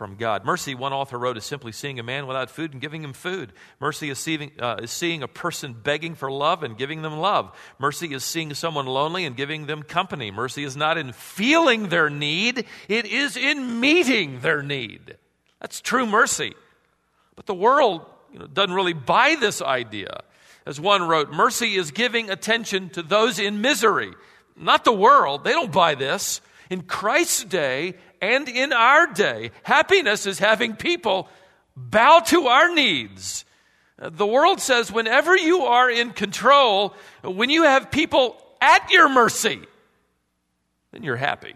from 0.00 0.16
God. 0.16 0.46
Mercy, 0.46 0.74
one 0.74 0.94
author 0.94 1.18
wrote, 1.18 1.36
is 1.36 1.44
simply 1.44 1.72
seeing 1.72 1.98
a 1.98 2.02
man 2.02 2.26
without 2.26 2.48
food 2.48 2.72
and 2.72 2.80
giving 2.80 3.04
him 3.04 3.12
food. 3.12 3.52
Mercy 3.80 4.08
is 4.08 4.18
seeing, 4.18 4.50
uh, 4.58 4.76
is 4.82 4.90
seeing 4.90 5.22
a 5.22 5.28
person 5.28 5.74
begging 5.74 6.14
for 6.14 6.32
love 6.32 6.62
and 6.62 6.78
giving 6.78 7.02
them 7.02 7.18
love. 7.18 7.54
Mercy 7.78 8.14
is 8.14 8.24
seeing 8.24 8.54
someone 8.54 8.86
lonely 8.86 9.26
and 9.26 9.36
giving 9.36 9.66
them 9.66 9.82
company. 9.82 10.30
Mercy 10.30 10.64
is 10.64 10.74
not 10.74 10.96
in 10.96 11.12
feeling 11.12 11.90
their 11.90 12.08
need, 12.08 12.64
it 12.88 13.04
is 13.04 13.36
in 13.36 13.78
meeting 13.78 14.40
their 14.40 14.62
need. 14.62 15.18
That's 15.60 15.82
true 15.82 16.06
mercy. 16.06 16.54
But 17.36 17.44
the 17.44 17.52
world 17.52 18.06
you 18.32 18.38
know, 18.38 18.46
doesn't 18.46 18.74
really 18.74 18.94
buy 18.94 19.36
this 19.38 19.60
idea. 19.60 20.22
As 20.64 20.80
one 20.80 21.06
wrote, 21.06 21.30
mercy 21.30 21.74
is 21.74 21.90
giving 21.90 22.30
attention 22.30 22.88
to 22.90 23.02
those 23.02 23.38
in 23.38 23.60
misery, 23.60 24.14
not 24.56 24.86
the 24.86 24.92
world. 24.94 25.44
They 25.44 25.52
don't 25.52 25.70
buy 25.70 25.94
this. 25.94 26.40
In 26.70 26.82
Christ's 26.82 27.44
day, 27.44 27.96
and 28.20 28.48
in 28.48 28.72
our 28.72 29.06
day. 29.06 29.50
Happiness 29.62 30.26
is 30.26 30.38
having 30.38 30.76
people 30.76 31.28
bow 31.76 32.20
to 32.26 32.46
our 32.46 32.74
needs. 32.74 33.44
The 33.98 34.26
world 34.26 34.60
says 34.60 34.90
whenever 34.90 35.36
you 35.36 35.62
are 35.62 35.90
in 35.90 36.10
control, 36.12 36.94
when 37.22 37.50
you 37.50 37.64
have 37.64 37.90
people 37.90 38.42
at 38.60 38.90
your 38.90 39.08
mercy, 39.08 39.60
then 40.92 41.02
you're 41.02 41.16
happy. 41.16 41.54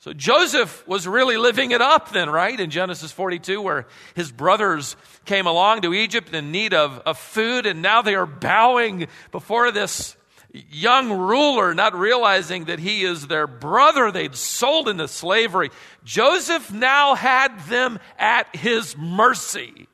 So 0.00 0.14
Joseph 0.14 0.86
was 0.88 1.06
really 1.06 1.36
living 1.36 1.72
it 1.72 1.82
up 1.82 2.10
then, 2.10 2.30
right? 2.30 2.58
In 2.58 2.70
Genesis 2.70 3.12
42, 3.12 3.60
where 3.60 3.86
his 4.14 4.32
brothers 4.32 4.96
came 5.26 5.46
along 5.46 5.82
to 5.82 5.92
Egypt 5.92 6.32
in 6.32 6.52
need 6.52 6.72
of, 6.72 7.00
of 7.00 7.18
food, 7.18 7.66
and 7.66 7.82
now 7.82 8.00
they 8.00 8.14
are 8.14 8.24
bowing 8.24 9.08
before 9.30 9.70
this 9.70 10.16
young 10.52 11.12
ruler, 11.12 11.74
not 11.74 11.94
realizing 11.94 12.64
that 12.64 12.78
he 12.78 13.02
is 13.02 13.26
their 13.26 13.46
brother 13.46 14.10
they'd 14.10 14.34
sold 14.34 14.88
into 14.88 15.06
slavery. 15.08 15.70
Joseph 16.04 16.72
now 16.72 17.14
had 17.14 17.58
them 17.66 17.98
at 18.18 18.54
his 18.54 18.96
mercy. 18.96 19.88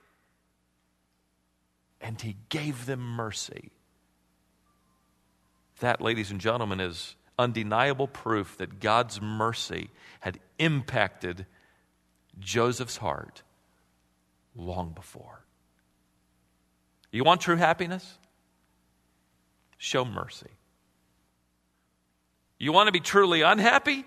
And 2.01 2.21
he 2.21 2.37
gave 2.49 2.87
them 2.87 3.01
mercy. 3.01 3.71
That, 5.81 6.01
ladies 6.01 6.31
and 6.31 6.41
gentlemen, 6.41 6.81
is 6.81 7.17
undeniable 7.39 8.09
proof 8.09 8.57
that 8.59 8.81
God's 8.81 9.21
mercy 9.21 9.91
had 10.21 10.41
impacted 10.59 11.47
Joseph's 12.39 12.97
heart 12.97 13.43
long 14.55 14.93
before. 14.93 15.45
You 17.11 17.25
want 17.25 17.41
true 17.41 17.57
happiness? 17.57 18.19
Show 19.79 20.05
mercy. 20.05 20.51
You 22.59 22.73
want 22.73 22.89
to 22.89 22.93
be 22.93 23.01
truly 23.01 23.43
unhappy? 23.43 24.05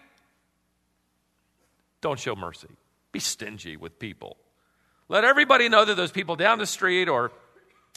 Don't 2.02 2.20
show 2.20 2.36
mercy. 2.36 2.70
Be 3.12 3.20
stingy 3.20 3.78
with 3.78 4.00
people. 4.00 4.38
Let 5.08 5.24
everybody 5.24 5.70
know 5.70 5.86
that 5.86 5.96
those 5.96 6.12
people 6.12 6.36
down 6.36 6.60
the 6.60 6.66
street 6.66 7.10
or 7.10 7.32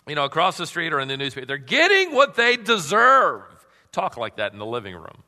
you 0.07 0.15
know 0.15 0.25
across 0.25 0.57
the 0.57 0.67
street 0.67 0.93
or 0.93 1.01
in 1.01 1.09
the 1.09 1.17
newspaper 1.17 1.47
they're 1.47 1.59
getting 1.59 2.15
what 2.15 2.35
they 2.35 2.57
deserve. 2.57 3.43
Talk 3.93 4.17
like 4.17 4.37
that 4.37 4.53
in 4.53 4.59
the 4.59 4.67
living 4.67 4.95
room 4.95 5.23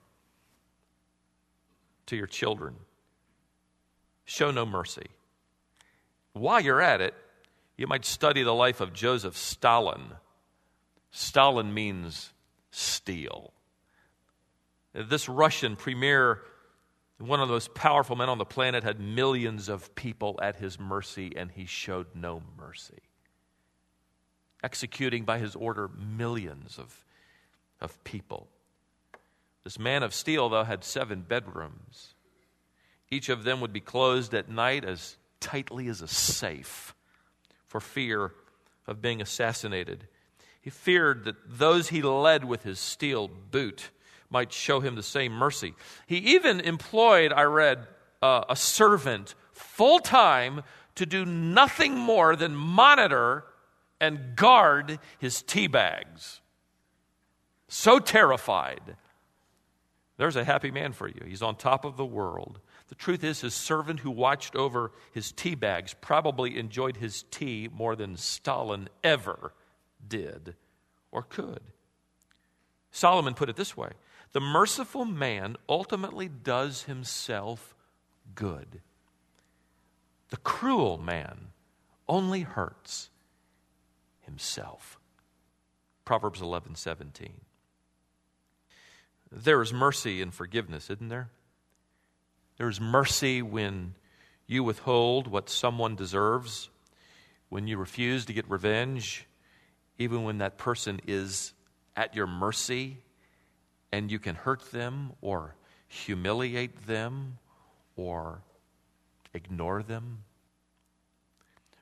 to 2.06 2.16
your 2.16 2.26
children. 2.26 2.74
Show 4.24 4.50
no 4.50 4.64
mercy. 4.64 5.06
While 6.32 6.60
you're 6.60 6.80
at 6.80 7.00
it, 7.00 7.14
you 7.76 7.86
might 7.86 8.04
study 8.04 8.42
the 8.42 8.54
life 8.54 8.80
of 8.80 8.92
Joseph 8.92 9.36
Stalin. 9.36 10.14
Stalin 11.10 11.72
means 11.72 12.32
steel. 12.74 13.52
This 14.92 15.28
Russian 15.28 15.76
premier, 15.76 16.40
one 17.18 17.40
of 17.40 17.48
the 17.48 17.54
most 17.54 17.74
powerful 17.74 18.16
men 18.16 18.28
on 18.28 18.38
the 18.38 18.44
planet, 18.44 18.84
had 18.84 19.00
millions 19.00 19.68
of 19.68 19.94
people 19.94 20.38
at 20.42 20.56
his 20.56 20.78
mercy, 20.78 21.32
and 21.36 21.50
he 21.50 21.66
showed 21.66 22.06
no 22.14 22.42
mercy. 22.56 23.02
Executing 24.62 25.24
by 25.24 25.38
his 25.38 25.56
order 25.56 25.88
millions 25.88 26.78
of, 26.78 27.04
of 27.80 28.02
people. 28.04 28.48
This 29.64 29.78
man 29.78 30.02
of 30.02 30.14
steel, 30.14 30.48
though, 30.48 30.64
had 30.64 30.84
seven 30.84 31.22
bedrooms. 31.22 32.14
Each 33.10 33.28
of 33.28 33.44
them 33.44 33.60
would 33.60 33.72
be 33.72 33.80
closed 33.80 34.34
at 34.34 34.48
night 34.48 34.84
as 34.84 35.16
tightly 35.40 35.88
as 35.88 36.02
a 36.02 36.08
safe 36.08 36.94
for 37.66 37.80
fear 37.80 38.32
of 38.86 39.02
being 39.02 39.20
assassinated. 39.20 40.06
He 40.64 40.70
feared 40.70 41.26
that 41.26 41.36
those 41.46 41.90
he 41.90 42.00
led 42.00 42.42
with 42.42 42.62
his 42.62 42.80
steel 42.80 43.28
boot 43.28 43.90
might 44.30 44.50
show 44.50 44.80
him 44.80 44.94
the 44.94 45.02
same 45.02 45.32
mercy. 45.32 45.74
He 46.06 46.16
even 46.16 46.60
employed, 46.60 47.34
I 47.34 47.42
read, 47.42 47.86
uh, 48.22 48.44
a 48.48 48.56
servant 48.56 49.34
full 49.52 49.98
time 49.98 50.62
to 50.94 51.04
do 51.04 51.26
nothing 51.26 51.94
more 51.94 52.34
than 52.34 52.56
monitor 52.56 53.44
and 54.00 54.34
guard 54.36 55.00
his 55.18 55.42
tea 55.42 55.66
bags. 55.66 56.40
So 57.68 57.98
terrified. 57.98 58.96
There's 60.16 60.36
a 60.36 60.44
happy 60.44 60.70
man 60.70 60.94
for 60.94 61.08
you. 61.08 61.20
He's 61.26 61.42
on 61.42 61.56
top 61.56 61.84
of 61.84 61.98
the 61.98 62.06
world. 62.06 62.58
The 62.88 62.94
truth 62.94 63.22
is, 63.22 63.42
his 63.42 63.52
servant 63.52 64.00
who 64.00 64.10
watched 64.10 64.56
over 64.56 64.92
his 65.12 65.30
tea 65.30 65.56
bags 65.56 65.94
probably 66.00 66.58
enjoyed 66.58 66.96
his 66.96 67.24
tea 67.24 67.68
more 67.70 67.94
than 67.94 68.16
Stalin 68.16 68.88
ever 69.02 69.52
did 70.08 70.54
or 71.10 71.22
could. 71.22 71.60
Solomon 72.90 73.34
put 73.34 73.48
it 73.48 73.56
this 73.56 73.76
way 73.76 73.90
The 74.32 74.40
merciful 74.40 75.04
man 75.04 75.56
ultimately 75.68 76.28
does 76.28 76.84
himself 76.84 77.74
good. 78.34 78.80
The 80.30 80.36
cruel 80.38 80.98
man 80.98 81.48
only 82.08 82.40
hurts 82.40 83.10
himself. 84.20 84.98
Proverbs 86.04 86.40
11 86.40 86.74
17. 86.74 87.40
There 89.30 89.60
is 89.62 89.72
mercy 89.72 90.22
and 90.22 90.32
forgiveness, 90.32 90.90
isn't 90.90 91.08
there? 91.08 91.30
There 92.56 92.68
is 92.68 92.80
mercy 92.80 93.42
when 93.42 93.94
you 94.46 94.62
withhold 94.62 95.26
what 95.26 95.48
someone 95.48 95.96
deserves, 95.96 96.70
when 97.48 97.66
you 97.66 97.76
refuse 97.76 98.24
to 98.26 98.32
get 98.32 98.48
revenge, 98.48 99.26
even 99.98 100.24
when 100.24 100.38
that 100.38 100.58
person 100.58 101.00
is 101.06 101.52
at 101.96 102.14
your 102.14 102.26
mercy 102.26 102.98
and 103.92 104.10
you 104.10 104.18
can 104.18 104.34
hurt 104.34 104.72
them 104.72 105.12
or 105.20 105.54
humiliate 105.86 106.86
them 106.86 107.38
or 107.96 108.42
ignore 109.32 109.82
them. 109.82 110.24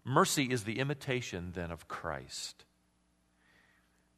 Mercy 0.04 0.50
is 0.50 0.64
the 0.64 0.78
imitation 0.78 1.52
then 1.54 1.70
of 1.70 1.88
Christ, 1.88 2.64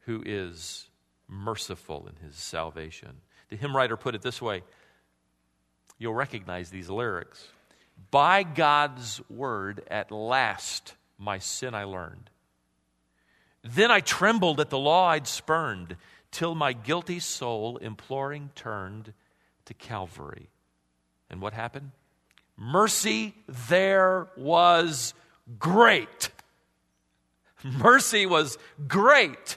who 0.06 0.22
is 0.24 0.88
merciful 1.28 2.08
in 2.08 2.26
his 2.26 2.36
salvation. 2.36 3.20
The 3.50 3.56
hymn 3.56 3.76
writer 3.76 3.96
put 3.96 4.14
it 4.14 4.22
this 4.22 4.40
way 4.40 4.62
you'll 5.98 6.14
recognize 6.14 6.70
these 6.70 6.90
lyrics. 6.90 7.46
By 8.10 8.42
God's 8.42 9.20
word, 9.30 9.84
at 9.88 10.10
last 10.10 10.94
my 11.18 11.38
sin 11.38 11.74
I 11.74 11.84
learned. 11.84 12.30
Then 13.64 13.90
I 13.90 14.00
trembled 14.00 14.61
at 14.61 14.71
the 14.71 14.78
law 14.78 15.09
I'd 15.09 15.26
spurned, 15.26 15.97
till 16.30 16.54
my 16.54 16.73
guilty 16.73 17.21
soul 17.21 17.76
imploring 17.78 18.50
turned 18.54 19.14
to 19.64 19.75
Calvary. 19.75 20.50
And 21.30 21.40
what 21.40 21.54
happened? 21.54 21.92
Mercy 22.56 23.35
there 23.68 24.28
was 24.37 25.14
great. 25.59 26.30
Mercy 27.62 28.26
was 28.26 28.59
great. 28.87 29.56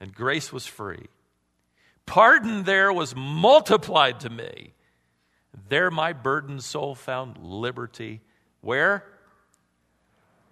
And 0.00 0.14
grace 0.14 0.52
was 0.52 0.66
free. 0.66 1.06
Pardon 2.06 2.64
there 2.64 2.92
was 2.92 3.16
multiplied 3.16 4.20
to 4.20 4.30
me. 4.30 4.74
There 5.68 5.90
my 5.90 6.12
burdened 6.12 6.62
soul 6.62 6.94
found 6.94 7.38
liberty. 7.38 8.20
Where? 8.60 9.04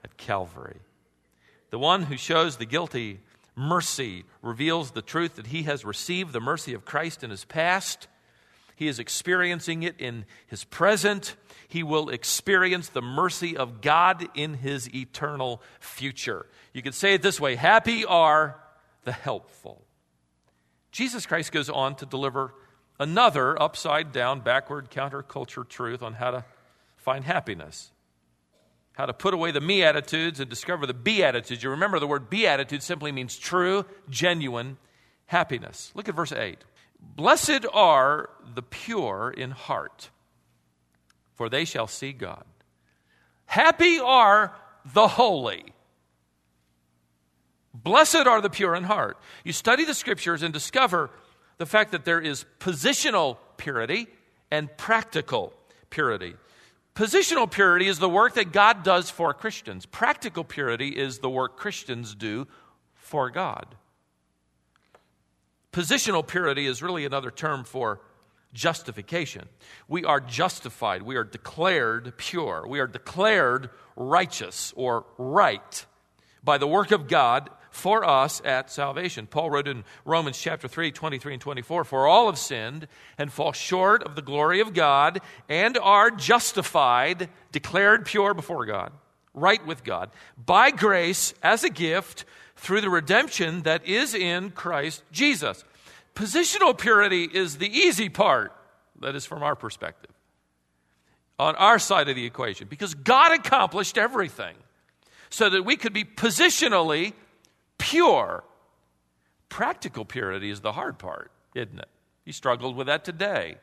At 0.03 0.17
Calvary. 0.17 0.81
The 1.71 1.79
one 1.79 2.05
who 2.05 2.17
shows 2.17 2.57
the 2.57 2.67
guilty 2.67 3.21
mercy 3.55 4.25
reveals 4.41 4.93
the 4.93 5.03
truth 5.03 5.37
that 5.37 5.49
he 5.49 5.65
has 5.65 5.85
received 5.85 6.33
the 6.33 6.41
mercy 6.41 6.75
of 6.75 6.85
Christ 6.85 7.23
in 7.25 7.31
his 7.31 7.45
past. 7.45 8.09
He 8.77 8.87
is 8.87 8.99
experiencing 8.99 9.83
it 9.83 9.97
in 9.99 10.25
his 10.47 10.65
present. 10.65 11.35
He 11.67 11.83
will 11.83 12.09
experience 12.09 12.89
the 12.89 13.03
mercy 13.03 13.57
of 13.57 13.81
God 13.81 14.29
in 14.35 14.55
his 14.55 14.93
eternal 14.95 15.61
future. 15.81 16.47
You 16.73 16.83
could 16.83 16.95
say 16.95 17.15
it 17.15 17.23
this 17.23 17.41
way 17.41 17.57
Happy 17.57 18.05
are 18.05 18.61
the 19.05 19.13
helpful. 19.13 19.83
Jesus 20.93 21.27
Christ 21.27 21.53
goes 21.53 21.69
on 21.69 21.97
to 21.97 22.07
deliver 22.07 22.55
another 22.99 23.61
upside 23.61 24.13
down, 24.13 24.41
backward, 24.41 24.91
counterculture 24.91 25.69
truth 25.69 26.03
on 26.03 26.15
how 26.15 26.31
to 26.31 26.45
find 26.97 27.25
happiness 27.25 27.91
how 28.99 29.07
to 29.07 29.13
put 29.13 29.33
away 29.33 29.53
the 29.53 29.61
me 29.61 29.85
attitudes 29.85 30.41
and 30.41 30.51
discover 30.51 30.85
the 30.85 30.93
be 30.93 31.23
attitudes. 31.23 31.63
You 31.63 31.71
remember 31.71 32.01
the 32.01 32.07
word 32.09 32.29
be 32.29 32.49
attitude 32.49 32.83
simply 32.83 33.13
means 33.13 33.39
true, 33.39 33.87
genuine 34.11 34.77
happiness. 35.27 35.93
Look 35.95 36.09
at 36.09 36.17
verse 36.17 36.33
8. 36.33 36.59
Blessed 37.01 37.65
are 37.73 38.29
the 38.57 38.63
pure 38.63 39.33
in 39.35 39.53
heart, 39.53 40.11
for 41.37 41.49
they 41.49 41.65
shall 41.65 41.87
see 41.87 42.13
God. 42.13 42.43
Happy 43.47 44.01
are 44.01 44.53
the 44.93 45.07
holy. 45.07 45.73
Blessed 47.73 48.27
are 48.27 48.41
the 48.41 48.51
pure 48.51 48.75
in 48.75 48.83
heart. 48.83 49.17
You 49.45 49.53
study 49.53 49.85
the 49.85 49.95
scriptures 49.95 50.43
and 50.43 50.53
discover 50.53 51.11
the 51.59 51.67
fact 51.67 51.93
that 51.93 52.05
there 52.05 52.21
is 52.21 52.45
positional 52.59 53.37
purity 53.59 54.09
and 54.51 54.77
practical 54.77 55.53
purity. 55.89 56.35
Positional 56.99 57.49
purity 57.49 57.87
is 57.87 58.01
the 58.01 58.09
work 58.09 58.35
that 58.35 58.51
God 58.51 58.83
does 58.83 59.09
for 59.09 59.33
Christians. 59.33 59.87
Practical 59.87 60.43
purity 60.43 60.89
is 60.89 61.21
the 61.21 61.31
work 61.31 61.57
Christians 61.57 62.13
do 62.13 62.49
for 62.97 63.31
God. 63.31 63.77
Positional 65.73 66.27
purity 66.27 66.67
is 66.67 66.83
really 66.83 67.05
another 67.05 67.31
term 67.31 67.63
for 67.63 68.01
justification. 68.53 69.49
We 69.87 70.05
are 70.05 70.19
justified, 70.19 71.03
we 71.03 71.15
are 71.15 71.23
declared 71.23 72.17
pure, 72.17 72.67
we 72.67 72.81
are 72.81 72.89
declared 72.89 73.71
righteous 73.95 74.75
or 74.75 75.07
right 75.19 75.87
by 76.43 76.59
the 76.59 76.67
work 76.67 76.91
of 76.91 77.07
God 77.07 77.49
for 77.79 78.05
us 78.05 78.43
at 78.45 78.71
salvation. 78.71 79.27
Paul 79.27 79.51
wrote 79.51 79.69
in 79.69 79.85
Romans 80.05 80.39
chapter 80.39 80.69
3, 80.69 80.91
23 80.91 81.35
and 81.35 81.43
24, 81.43 81.85
For 81.85 82.07
all 82.07 82.27
have 82.27 82.39
sinned 82.39 82.89
and 83.17 83.33
fall 83.33 83.53
short 83.53 84.03
of 84.03 84.17
the 84.17 84.23
glory 84.23 84.61
of 84.61 84.75
God 84.75 85.21
and 85.49 85.79
are 85.79 86.11
justified, 86.11 87.29
declared 87.53 88.05
pure 88.05 88.35
before 88.35 88.67
God, 88.67 88.93
right 89.33 89.65
with 89.65 89.85
God, 89.85 90.11
by 90.45 90.71
grace 90.71 91.33
as 91.43 91.65
a 91.65 91.71
gift 91.71 92.25
through 92.57 92.81
the 92.81 92.91
redemption 92.91 93.63
that 93.63 93.87
is 93.87 94.15
in 94.15 94.51
Christ 94.51 95.03
Jesus. 95.13 95.65
Positional 96.15 96.77
purity 96.77 97.25
is 97.25 97.59
the 97.59 97.69
easy 97.69 98.09
part, 98.09 98.53
that 99.01 99.15
is 99.15 99.25
from 99.25 99.43
our 99.45 99.55
perspective, 99.55 100.11
on 101.39 101.55
our 101.55 101.79
side 101.79 102.09
of 102.09 102.17
the 102.17 102.27
equation, 102.27 102.67
because 102.69 102.95
God 102.95 103.33
accomplished 103.33 103.97
everything 103.97 104.57
so 105.31 105.49
that 105.49 105.63
we 105.63 105.77
could 105.77 105.93
be 105.93 106.05
positionally 106.05 107.13
pure. 107.79 108.45
Practical 109.49 110.05
purity 110.05 110.51
is 110.51 110.61
the 110.61 110.73
hard 110.73 110.99
part, 110.99 111.33
isn't 111.55 111.79
it? 111.79 111.89
He 112.25 112.33
struggled 112.33 112.77
with 112.77 112.89
that 112.89 113.05
today, 113.05 113.57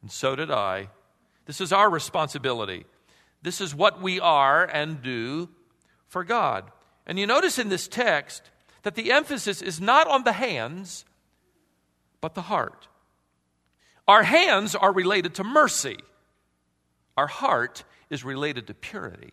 and 0.00 0.10
so 0.10 0.34
did 0.34 0.50
I. 0.50 0.88
This 1.44 1.60
is 1.60 1.72
our 1.72 1.90
responsibility. 1.90 2.86
This 3.42 3.60
is 3.60 3.74
what 3.74 4.00
we 4.00 4.20
are 4.20 4.64
and 4.64 5.02
do 5.02 5.48
for 6.08 6.24
God. 6.24 6.70
And 7.06 7.18
you 7.18 7.26
notice 7.26 7.58
in 7.58 7.68
this 7.68 7.88
text 7.88 8.50
that 8.82 8.94
the 8.94 9.12
emphasis 9.12 9.62
is 9.62 9.80
not 9.80 10.06
on 10.06 10.24
the 10.24 10.32
hands, 10.32 11.04
but 12.20 12.34
the 12.34 12.42
heart. 12.42 12.88
Our 14.06 14.22
hands 14.22 14.74
are 14.74 14.92
related 14.92 15.34
to 15.36 15.44
mercy, 15.44 15.98
our 17.16 17.26
heart 17.26 17.84
is 18.08 18.24
related 18.24 18.66
to 18.68 18.74
purity. 18.74 19.32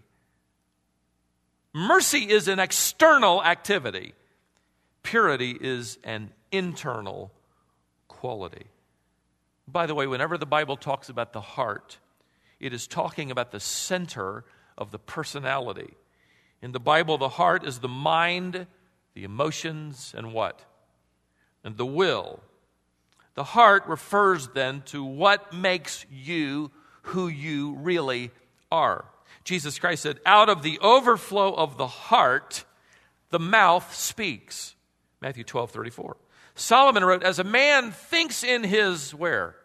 Mercy 1.78 2.28
is 2.28 2.48
an 2.48 2.58
external 2.58 3.44
activity, 3.44 4.16
purity 5.04 5.56
is 5.62 6.00
an 6.04 6.32
internal 6.52 7.32
quality. 8.08 8.66
By 9.68 9.86
the 9.86 9.94
way, 9.94 10.08
whenever 10.08 10.40
the 10.40 10.48
Bible 10.48 10.76
talks 10.76 11.08
about 11.08 11.34
the 11.34 11.40
heart, 11.42 12.00
it 12.60 12.74
is 12.74 12.88
talking 12.88 13.30
about 13.30 13.52
the 13.52 13.60
center 13.60 14.44
of 14.76 14.90
the 14.90 14.98
personality. 14.98 15.94
In 16.64 16.72
the 16.72 16.80
Bible, 16.80 17.20
the 17.20 17.30
heart 17.30 17.64
is 17.64 17.78
the 17.78 17.88
mind, 17.88 18.66
the 19.14 19.24
emotions, 19.24 20.16
and 20.18 20.34
what? 20.34 20.66
And 21.64 21.78
the 21.78 21.86
will. 21.86 22.40
The 23.36 23.44
heart 23.44 23.86
refers 23.86 24.48
then 24.48 24.82
to 24.88 25.04
what 25.04 25.54
makes 25.54 26.08
you 26.10 26.72
who 27.04 27.28
you 27.28 27.76
really 27.76 28.32
are. 28.72 29.06
Jesus 29.48 29.80
Christ 29.80 30.04
said, 30.04 30.20
Out 30.26 30.50
of 30.50 30.62
the 30.62 30.78
overflow 30.80 31.54
of 31.54 31.78
the 31.78 31.88
heart, 31.88 32.66
the 33.30 33.40
mouth 33.40 33.96
speaks. 33.96 34.76
Matthew 35.22 35.46
12, 35.46 35.72
34. 35.72 36.18
Solomon 36.54 37.06
wrote, 37.06 37.24
As 37.24 37.40
a 37.40 37.46
man 37.46 37.94
thinks 37.94 38.44
in 38.44 38.66
his 38.66 39.16
where? 39.16 39.56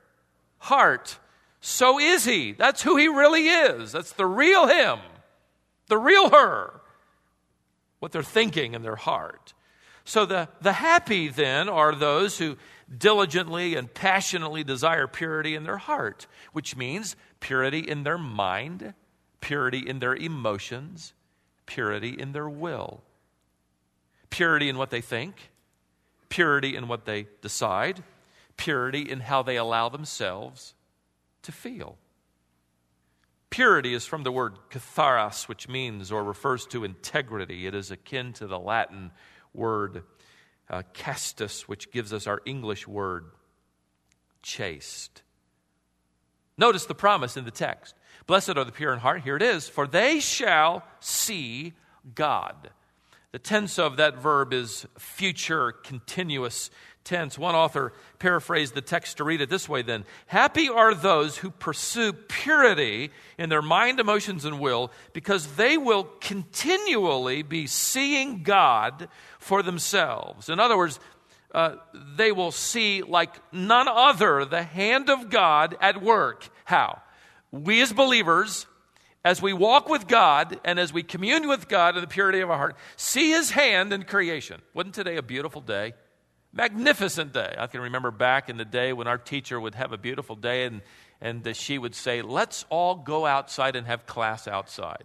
Heart, 0.59 1.19
so 1.61 1.99
is 1.99 2.25
he. 2.25 2.53
That's 2.53 2.83
who 2.83 2.97
he 2.97 3.09
really 3.09 3.49
is. 3.49 3.91
That's 3.91 4.13
the 4.13 4.25
real 4.25 4.69
him, 4.69 5.01
the 5.89 5.99
real 5.99 6.31
her. 6.31 6.81
What 7.99 8.13
they're 8.13 8.23
thinking 8.23 8.75
in 8.75 8.83
their 8.83 8.95
heart. 8.95 9.53
So 10.05 10.25
the, 10.27 10.49
the 10.61 10.75
happy 10.75 11.27
then 11.27 11.69
are 11.69 11.93
those 11.93 12.39
who 12.39 12.57
diligently 12.97 13.75
and 13.75 13.93
passionately 13.93 14.63
desire 14.63 15.09
purity 15.09 15.57
in 15.57 15.65
their 15.65 15.79
heart, 15.79 16.29
which 16.53 16.77
means 16.77 17.17
purity 17.41 17.81
in 17.81 18.05
their 18.05 18.19
mind, 18.19 18.95
purity 19.43 19.87
in 19.87 19.99
their 19.99 20.15
emotions, 20.15 21.13
purity 21.67 22.19
in 22.19 22.33
their 22.33 22.49
will, 22.49 23.03
purity 24.31 24.71
in 24.71 24.79
what 24.79 24.89
they 24.89 25.03
think, 25.03 25.51
purity 26.31 26.75
in 26.75 26.89
what 26.89 27.05
they 27.05 27.27
decide, 27.43 28.03
purity 28.57 29.03
in 29.03 29.21
how 29.21 29.43
they 29.43 29.57
allow 29.57 29.91
themselves 29.91 30.73
to 31.43 31.53
feel. 31.53 31.99
Purity 33.51 33.93
is 33.93 34.07
from 34.07 34.23
the 34.23 34.33
word 34.33 34.57
katharos, 34.71 35.47
which 35.47 35.69
means 35.69 36.11
or 36.11 36.25
refers 36.25 36.65
to 36.67 36.85
integrity. 36.85 37.67
It 37.67 37.75
is 37.75 37.91
akin 37.91 38.33
to 38.35 38.47
the 38.47 38.59
Latin 38.59 39.11
word 39.53 40.05
uh, 40.71 40.83
castus, 40.95 41.69
which 41.69 41.91
gives 41.91 42.15
us 42.15 42.27
our 42.27 42.41
English 42.47 42.89
word 42.89 43.27
chaste. 44.43 45.23
Notice 46.57 46.87
the 46.87 46.95
promise 46.95 47.37
in 47.37 47.45
the 47.45 47.51
text 47.51 47.95
Blessed 48.27 48.57
are 48.57 48.65
the 48.65 48.73
pure 48.73 48.93
in 48.93 48.99
heart. 48.99 49.23
Here 49.23 49.37
it 49.37 49.43
is. 49.43 49.69
For 49.69 49.87
they 49.87 50.21
shall 50.21 50.85
see 51.01 51.73
God. 52.15 52.71
The 53.33 53.39
tense 53.39 53.79
of 53.79 53.97
that 53.97 54.17
verb 54.17 54.53
is 54.53 54.87
future 54.99 55.73
continuous 55.73 56.71
tense. 57.05 57.39
One 57.39 57.55
author 57.55 57.93
paraphrased 58.19 58.75
the 58.75 58.81
text 58.81 59.17
to 59.17 59.25
read 59.25 59.41
it 59.41 59.51
this 59.51 59.69
way 59.69 59.83
then 59.83 60.05
Happy 60.27 60.69
are 60.69 60.95
those 60.95 61.39
who 61.39 61.51
pursue 61.51 62.13
purity 62.13 63.11
in 63.39 63.49
their 63.49 63.63
mind, 63.63 64.01
emotions, 64.01 64.45
and 64.45 64.61
will, 64.61 64.93
because 65.13 65.57
they 65.57 65.77
will 65.77 66.05
continually 66.21 67.43
be 67.43 67.67
seeing 67.67 68.43
God 68.43 69.09
for 69.39 69.63
themselves. 69.63 70.49
In 70.49 70.61
other 70.61 70.77
words, 70.77 71.01
uh, 71.55 71.77
they 72.17 72.33
will 72.33 72.53
see 72.53 73.03
like 73.03 73.35
none 73.53 73.89
other 73.89 74.45
the 74.45 74.63
hand 74.63 75.11
of 75.11 75.29
God 75.31 75.77
at 75.81 76.03
work. 76.03 76.49
How? 76.65 77.03
We 77.53 77.83
as 77.83 77.93
believers, 77.93 78.67
as 79.25 79.43
we 79.43 79.53
walk 79.53 79.89
with 79.89 80.09
God 80.09 80.59
and 80.65 80.81
as 80.81 80.93
we 80.93 81.03
commune 81.03 81.49
with 81.49 81.69
God 81.69 81.95
in 81.95 82.01
the 82.01 82.09
purity 82.09 82.41
of 82.41 82.51
our 82.51 82.57
heart, 82.57 82.77
see 82.97 83.31
His 83.31 83.51
hand 83.51 83.93
in 83.93 84.03
creation. 84.05 84.63
Wasn't 84.75 84.95
today 84.95 85.17
a 85.17 85.23
beautiful 85.23 85.61
day? 85.61 85.93
Magnificent 86.53 87.33
day. 87.33 87.55
I 87.57 87.67
can 87.67 87.81
remember 87.83 88.11
back 88.11 88.49
in 88.49 88.57
the 88.57 88.65
day 88.65 88.93
when 88.93 89.07
our 89.07 89.19
teacher 89.19 89.61
would 89.61 89.75
have 89.75 89.93
a 89.93 89.99
beautiful 89.99 90.35
day 90.35 90.65
and, 90.65 90.81
and 91.21 91.55
she 91.55 91.79
would 91.79 91.95
say, 91.95 92.23
Let's 92.23 92.65
all 92.71 92.95
go 92.95 93.27
outside 93.27 93.77
and 93.77 93.87
have 93.87 94.07
class 94.07 94.49
outside, 94.49 95.05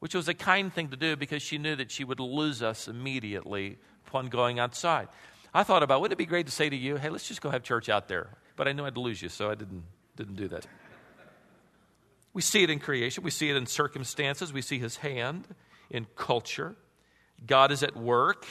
which 0.00 0.14
was 0.14 0.28
a 0.28 0.34
kind 0.34 0.72
thing 0.72 0.88
to 0.88 0.96
do 0.96 1.16
because 1.16 1.42
she 1.42 1.58
knew 1.58 1.76
that 1.76 1.90
she 1.90 2.04
would 2.04 2.20
lose 2.20 2.60
us 2.62 2.88
immediately 2.88 3.78
upon 4.06 4.26
going 4.26 4.58
outside. 4.58 5.08
I 5.54 5.62
thought 5.62 5.82
about, 5.82 6.00
wouldn't 6.00 6.14
it 6.14 6.18
be 6.18 6.26
great 6.26 6.46
to 6.46 6.52
say 6.52 6.68
to 6.68 6.76
you, 6.76 6.96
hey, 6.96 7.08
let's 7.08 7.28
just 7.28 7.40
go 7.40 7.50
have 7.50 7.62
church 7.62 7.88
out 7.88 8.08
there? 8.08 8.30
But 8.56 8.68
I 8.68 8.72
knew 8.72 8.84
I'd 8.84 8.96
lose 8.96 9.20
you, 9.22 9.28
so 9.28 9.50
I 9.50 9.54
didn't, 9.54 9.84
didn't 10.16 10.36
do 10.36 10.48
that. 10.48 10.66
We 12.34 12.42
see 12.42 12.62
it 12.62 12.70
in 12.70 12.78
creation, 12.78 13.24
we 13.24 13.30
see 13.30 13.50
it 13.50 13.56
in 13.56 13.66
circumstances, 13.66 14.52
we 14.52 14.62
see 14.62 14.78
his 14.78 14.96
hand 14.96 15.46
in 15.90 16.06
culture. 16.16 16.76
God 17.46 17.70
is 17.70 17.82
at 17.82 17.96
work, 17.96 18.46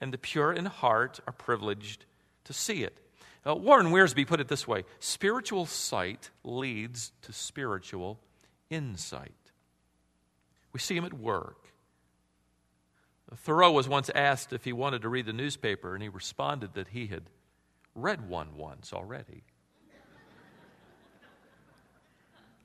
and 0.00 0.12
the 0.12 0.18
pure 0.18 0.52
in 0.52 0.66
heart 0.66 1.20
are 1.26 1.32
privileged 1.32 2.04
to 2.44 2.52
see 2.52 2.82
it. 2.82 2.98
Warren 3.44 3.88
Wiersbe 3.88 4.26
put 4.26 4.40
it 4.40 4.48
this 4.48 4.68
way 4.68 4.84
spiritual 5.00 5.66
sight 5.66 6.30
leads 6.44 7.12
to 7.22 7.32
spiritual 7.32 8.20
insight. 8.70 9.32
We 10.72 10.80
see 10.80 10.96
him 10.96 11.04
at 11.04 11.14
work. 11.14 11.58
Thoreau 13.34 13.72
was 13.72 13.88
once 13.88 14.10
asked 14.14 14.52
if 14.52 14.64
he 14.64 14.72
wanted 14.72 15.02
to 15.02 15.08
read 15.08 15.26
the 15.26 15.32
newspaper, 15.32 15.94
and 15.94 16.02
he 16.02 16.08
responded 16.08 16.74
that 16.74 16.88
he 16.88 17.06
had 17.06 17.30
read 17.94 18.28
one 18.28 18.56
once 18.56 18.92
already. 18.92 19.42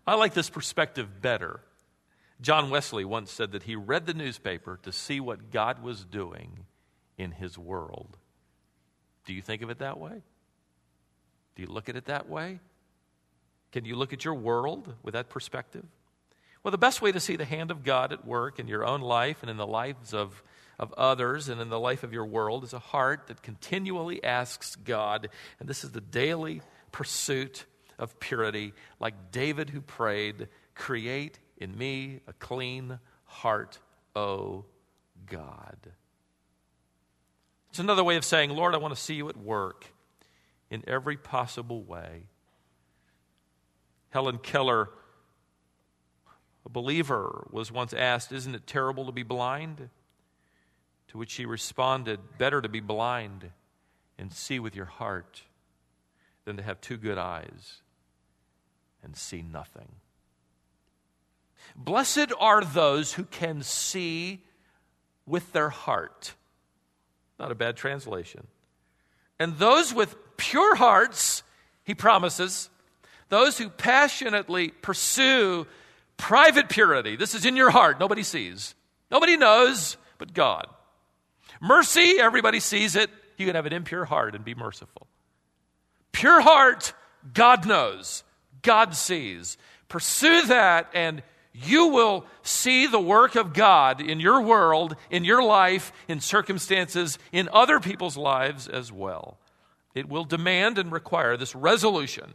I 0.07 0.15
like 0.15 0.33
this 0.33 0.49
perspective 0.49 1.21
better. 1.21 1.59
John 2.39 2.69
Wesley 2.69 3.03
once 3.03 3.31
said 3.31 3.51
that 3.51 3.63
he 3.63 3.75
read 3.75 4.05
the 4.05 4.13
newspaper 4.13 4.79
to 4.83 4.91
see 4.91 5.19
what 5.19 5.51
God 5.51 5.83
was 5.83 6.05
doing 6.05 6.65
in 7.17 7.31
his 7.31 7.57
world. 7.57 8.17
Do 9.25 9.33
you 9.33 9.41
think 9.41 9.61
of 9.61 9.69
it 9.69 9.79
that 9.79 9.99
way? 9.99 10.23
Do 11.55 11.61
you 11.63 11.67
look 11.67 11.89
at 11.89 11.95
it 11.95 12.05
that 12.05 12.29
way? 12.29 12.59
Can 13.71 13.83
you 13.83 13.95
look 13.95 14.13
at 14.13 14.23
your 14.23 14.35
world 14.35 14.95
with 15.03 15.13
that 15.13 15.29
perspective? 15.29 15.85
Well, 16.63 16.71
the 16.71 16.77
best 16.77 17.01
way 17.01 17.11
to 17.11 17.19
see 17.19 17.35
the 17.35 17.45
hand 17.45 17.69
of 17.69 17.83
God 17.83 18.13
at 18.13 18.25
work 18.25 18.59
in 18.59 18.67
your 18.67 18.85
own 18.85 19.01
life 19.01 19.37
and 19.41 19.49
in 19.49 19.57
the 19.57 19.67
lives 19.67 20.13
of 20.13 20.41
of 20.79 20.93
others 20.93 21.49
and 21.49 21.59
in 21.59 21.69
the 21.69 21.79
life 21.79 22.03
of 22.03 22.13
your 22.13 22.25
world 22.25 22.63
is 22.63 22.73
a 22.73 22.79
heart 22.79 23.27
that 23.27 23.41
continually 23.41 24.23
asks 24.23 24.75
God, 24.75 25.29
and 25.59 25.67
this 25.67 25.83
is 25.83 25.91
the 25.91 26.01
daily 26.01 26.61
pursuit 26.91 27.65
of 27.99 28.19
purity, 28.19 28.73
like 28.99 29.31
David 29.31 29.69
who 29.69 29.81
prayed, 29.81 30.47
Create 30.75 31.39
in 31.57 31.77
me 31.77 32.19
a 32.27 32.33
clean 32.33 32.99
heart, 33.25 33.79
O 34.15 34.65
God. 35.25 35.77
It's 37.69 37.79
another 37.79 38.03
way 38.03 38.15
of 38.15 38.25
saying, 38.25 38.51
Lord, 38.51 38.73
I 38.73 38.77
want 38.77 38.95
to 38.95 38.99
see 38.99 39.15
you 39.15 39.29
at 39.29 39.37
work 39.37 39.85
in 40.69 40.83
every 40.87 41.17
possible 41.17 41.83
way. 41.83 42.23
Helen 44.09 44.37
Keller, 44.37 44.89
a 46.65 46.69
believer, 46.69 47.47
was 47.51 47.71
once 47.71 47.93
asked, 47.93 48.31
Isn't 48.31 48.55
it 48.55 48.67
terrible 48.67 49.05
to 49.05 49.11
be 49.11 49.23
blind? 49.23 49.89
To 51.09 51.17
which 51.17 51.31
she 51.31 51.45
responded, 51.45 52.19
Better 52.37 52.61
to 52.61 52.69
be 52.69 52.79
blind 52.79 53.51
and 54.17 54.33
see 54.33 54.59
with 54.59 54.75
your 54.75 54.85
heart 54.85 55.43
than 56.45 56.57
to 56.57 56.63
have 56.63 56.81
two 56.81 56.97
good 56.97 57.17
eyes 57.17 57.81
and 59.07 59.15
see 59.15 59.41
nothing. 59.41 59.87
Blessed 61.75 62.31
are 62.39 62.63
those 62.63 63.13
who 63.13 63.23
can 63.23 63.63
see 63.63 64.41
with 65.25 65.53
their 65.53 65.69
heart. 65.69 66.33
Not 67.39 67.51
a 67.51 67.55
bad 67.55 67.77
translation. 67.77 68.47
And 69.39 69.57
those 69.57 69.93
with 69.93 70.15
pure 70.35 70.75
hearts, 70.75 71.41
he 71.83 71.95
promises, 71.95 72.69
those 73.29 73.57
who 73.57 73.69
passionately 73.69 74.69
pursue 74.69 75.65
private 76.17 76.67
purity. 76.67 77.15
This 77.15 77.33
is 77.33 77.45
in 77.45 77.55
your 77.55 77.69
heart, 77.69 77.99
nobody 77.99 78.23
sees, 78.23 78.75
nobody 79.09 79.37
knows 79.37 79.97
but 80.17 80.33
God. 80.33 80.67
Mercy, 81.61 82.17
everybody 82.19 82.59
sees 82.59 82.95
it. 82.95 83.09
You 83.37 83.45
can 83.45 83.55
have 83.55 83.65
an 83.65 83.73
impure 83.73 84.05
heart 84.05 84.35
and 84.35 84.43
be 84.43 84.55
merciful. 84.55 85.07
Pure 86.11 86.41
heart, 86.41 86.93
God 87.33 87.65
knows, 87.65 88.23
God 88.67 88.95
sees. 88.95 89.57
Pursue 89.87 90.47
that, 90.47 90.89
and 90.93 91.23
you 91.53 91.87
will 91.87 92.25
see 92.43 92.85
the 92.85 92.99
work 92.99 93.35
of 93.35 93.53
God 93.53 94.01
in 94.01 94.19
your 94.19 94.41
world, 94.41 94.97
in 95.09 95.23
your 95.23 95.41
life, 95.41 95.93
in 96.09 96.19
circumstances, 96.19 97.17
in 97.31 97.47
other 97.53 97.79
people's 97.79 98.17
lives 98.17 98.67
as 98.67 98.91
well. 98.91 99.37
It 99.95 100.09
will 100.09 100.25
demand 100.25 100.77
and 100.77 100.91
require 100.91 101.37
this 101.37 101.55
resolution 101.55 102.25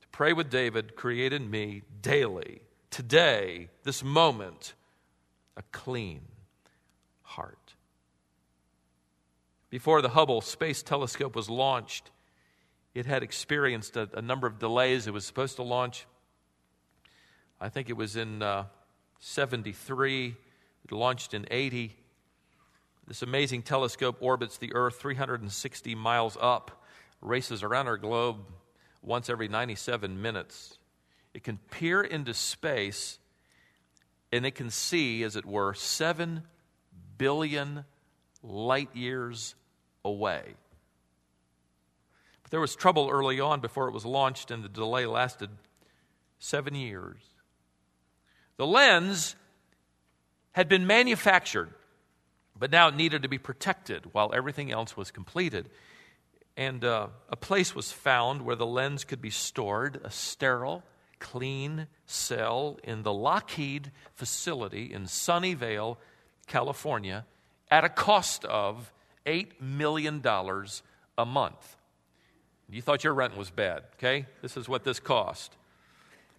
to 0.00 0.08
pray 0.08 0.32
with 0.32 0.50
David, 0.50 0.96
create 0.96 1.32
in 1.32 1.48
me 1.48 1.82
daily, 2.02 2.60
today, 2.90 3.68
this 3.84 4.02
moment, 4.02 4.74
a 5.56 5.62
clean 5.70 6.22
heart. 7.22 7.74
Before 9.70 10.02
the 10.02 10.10
Hubble 10.10 10.40
Space 10.40 10.82
Telescope 10.82 11.36
was 11.36 11.48
launched, 11.48 12.10
it 12.98 13.06
had 13.06 13.22
experienced 13.22 13.96
a, 13.96 14.08
a 14.14 14.20
number 14.20 14.48
of 14.48 14.58
delays. 14.58 15.06
It 15.06 15.12
was 15.12 15.24
supposed 15.24 15.54
to 15.56 15.62
launch, 15.62 16.04
I 17.60 17.68
think 17.68 17.88
it 17.88 17.96
was 17.96 18.16
in 18.16 18.42
uh, 18.42 18.64
73, 19.20 20.34
it 20.84 20.92
launched 20.92 21.32
in 21.32 21.46
80. 21.48 21.94
This 23.06 23.22
amazing 23.22 23.62
telescope 23.62 24.16
orbits 24.18 24.58
the 24.58 24.74
Earth 24.74 24.98
360 24.98 25.94
miles 25.94 26.36
up, 26.40 26.82
races 27.20 27.62
around 27.62 27.86
our 27.86 27.98
globe 27.98 28.38
once 29.00 29.30
every 29.30 29.46
97 29.46 30.20
minutes. 30.20 30.76
It 31.34 31.44
can 31.44 31.58
peer 31.70 32.02
into 32.02 32.34
space 32.34 33.20
and 34.32 34.44
it 34.44 34.56
can 34.56 34.70
see, 34.70 35.22
as 35.22 35.36
it 35.36 35.46
were, 35.46 35.72
7 35.72 36.42
billion 37.16 37.84
light 38.42 38.94
years 38.96 39.54
away. 40.04 40.56
There 42.50 42.60
was 42.60 42.74
trouble 42.74 43.08
early 43.10 43.40
on 43.40 43.60
before 43.60 43.88
it 43.88 43.94
was 43.94 44.06
launched, 44.06 44.50
and 44.50 44.62
the 44.62 44.68
delay 44.68 45.06
lasted 45.06 45.50
seven 46.38 46.74
years. 46.74 47.20
The 48.56 48.66
lens 48.66 49.36
had 50.52 50.68
been 50.68 50.86
manufactured, 50.86 51.70
but 52.58 52.70
now 52.70 52.88
it 52.88 52.96
needed 52.96 53.22
to 53.22 53.28
be 53.28 53.38
protected 53.38 54.12
while 54.12 54.32
everything 54.34 54.72
else 54.72 54.96
was 54.96 55.10
completed. 55.10 55.70
And 56.56 56.84
uh, 56.84 57.08
a 57.28 57.36
place 57.36 57.74
was 57.74 57.92
found 57.92 58.42
where 58.42 58.56
the 58.56 58.66
lens 58.66 59.04
could 59.04 59.20
be 59.20 59.30
stored, 59.30 60.00
a 60.02 60.10
sterile, 60.10 60.82
clean 61.20 61.86
cell 62.06 62.78
in 62.82 63.02
the 63.02 63.12
Lockheed 63.12 63.92
facility 64.14 64.92
in 64.92 65.04
Sunnyvale, 65.04 65.98
California, 66.46 67.26
at 67.70 67.84
a 67.84 67.88
cost 67.88 68.44
of 68.44 68.92
$8 69.26 69.60
million 69.60 70.20
a 70.24 71.24
month. 71.26 71.76
You 72.70 72.82
thought 72.82 73.04
your 73.04 73.14
rent 73.14 73.36
was 73.36 73.50
bad, 73.50 73.84
okay? 73.96 74.26
This 74.42 74.56
is 74.56 74.68
what 74.68 74.84
this 74.84 75.00
cost. 75.00 75.56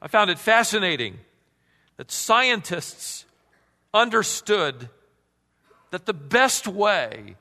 I 0.02 0.08
found 0.08 0.30
it 0.30 0.38
fascinating 0.38 1.18
that 1.98 2.12
scientists 2.12 3.26
understood 3.94 4.90
that 5.92 6.06
the 6.06 6.14
best 6.14 6.68
way 6.68 7.36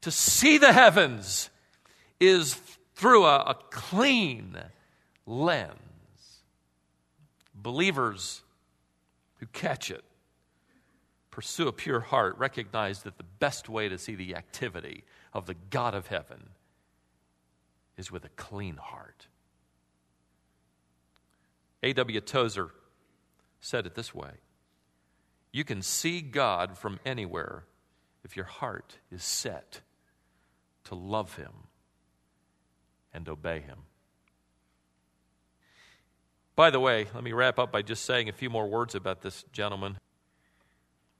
to 0.00 0.10
see 0.10 0.58
the 0.58 0.72
heavens 0.72 1.50
is 2.18 2.54
through 2.94 3.24
a, 3.24 3.40
a 3.40 3.54
clean 3.70 4.56
lens. 5.26 5.78
Believers 7.54 8.42
who 9.36 9.46
catch 9.46 9.90
it 9.90 10.04
pursue 11.30 11.66
a 11.66 11.72
pure 11.72 12.00
heart, 12.00 12.38
recognize 12.38 13.02
that 13.02 13.18
the 13.18 13.24
best 13.24 13.68
way 13.68 13.88
to 13.88 13.98
see 13.98 14.14
the 14.14 14.36
activity 14.36 15.02
of 15.32 15.46
the 15.46 15.54
God 15.70 15.94
of 15.94 16.06
heaven 16.06 16.50
is 17.96 18.10
with 18.10 18.24
a 18.24 18.30
clean 18.30 18.76
heart. 18.76 19.28
A.W. 21.82 22.20
Tozer 22.20 22.70
said 23.60 23.86
it 23.86 23.94
this 23.94 24.14
way 24.14 24.32
You 25.52 25.64
can 25.64 25.82
see 25.82 26.20
God 26.20 26.76
from 26.78 26.98
anywhere 27.04 27.64
if 28.24 28.36
your 28.36 28.46
heart 28.46 28.98
is 29.12 29.22
set 29.22 29.80
to 30.84 30.94
love 30.94 31.36
Him 31.36 31.52
and 33.12 33.28
obey 33.28 33.60
Him. 33.60 33.80
By 36.56 36.70
the 36.70 36.80
way, 36.80 37.06
let 37.14 37.24
me 37.24 37.32
wrap 37.32 37.58
up 37.58 37.72
by 37.72 37.82
just 37.82 38.04
saying 38.04 38.28
a 38.28 38.32
few 38.32 38.48
more 38.48 38.66
words 38.66 38.94
about 38.94 39.22
this 39.22 39.44
gentleman. 39.52 39.98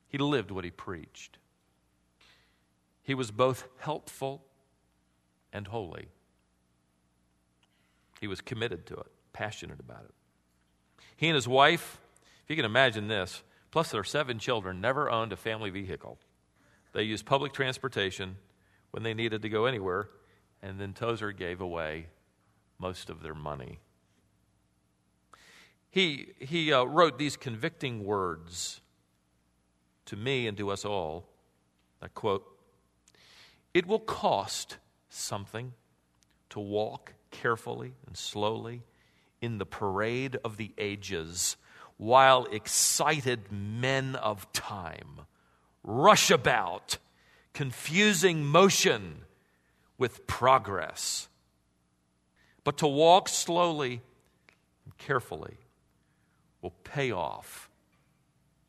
He 0.07 0.19
lived 0.19 0.53
what 0.53 0.65
he 0.65 0.71
preached. 0.71 1.39
He 3.03 3.15
was 3.15 3.33
both 3.33 3.67
helpful 3.79 4.45
and 5.53 5.67
holy. 5.67 6.09
He 8.25 8.29
was 8.29 8.41
committed 8.41 8.87
to 8.87 8.95
it, 8.95 9.07
passionate 9.35 9.81
about 9.81 10.05
it. 10.07 10.15
He 11.15 11.29
and 11.29 11.35
his 11.35 11.47
wife, 11.47 12.01
if 12.43 12.49
you 12.49 12.57
can 12.57 12.65
imagine 12.65 13.07
this, 13.07 13.43
plus 13.71 13.91
their 13.91 14.03
seven 14.03 14.39
children, 14.39 14.81
never 14.81 15.11
owned 15.11 15.35
a 15.35 15.37
family 15.37 15.69
vehicle. 15.69 16.19
They 16.95 17.03
used 17.03 17.27
public 17.27 17.53
transportation 17.53 18.37
when 18.93 19.03
they 19.03 19.13
needed 19.13 19.43
to 19.43 19.51
go 19.51 19.67
anywhere, 19.67 20.09
and 20.63 20.81
then 20.81 20.95
Tozer 20.95 21.33
gave 21.33 21.61
away 21.61 22.07
most 22.79 23.11
of 23.11 23.23
their 23.23 23.35
money. 23.35 23.79
He, 25.91 26.29
he 26.39 26.73
uh, 26.73 26.85
wrote 26.85 27.19
these 27.19 27.37
convicting 27.37 28.05
words 28.05 28.81
to 30.07 30.17
me 30.17 30.47
and 30.47 30.57
to 30.57 30.71
us 30.71 30.87
all. 30.87 31.29
I 32.01 32.09
quote 32.09 32.47
It 33.75 33.85
will 33.85 34.01
cost 34.01 34.79
something 35.11 35.75
to 36.49 36.59
walk 36.59 37.13
carefully 37.43 37.93
and 38.07 38.17
slowly 38.17 38.83
in 39.41 39.59
the 39.59 39.67
parade 39.67 40.39
of 40.45 40.57
the 40.57 40.73
ages 40.79 41.57
while 41.97 42.45
excited 42.47 43.53
men 43.53 44.17
of 44.17 44.51
time 44.53 45.21
rush 45.83 46.31
about, 46.31 46.97
confusing 47.53 48.45
motion 48.45 49.19
with 49.99 50.27
progress. 50.27 51.29
But 52.65 52.79
to 52.79 52.87
walk 52.87 53.29
slowly 53.29 54.01
and 54.85 54.97
carefully 54.97 55.59
will 56.63 56.75
pay 56.85 57.11
off 57.11 57.69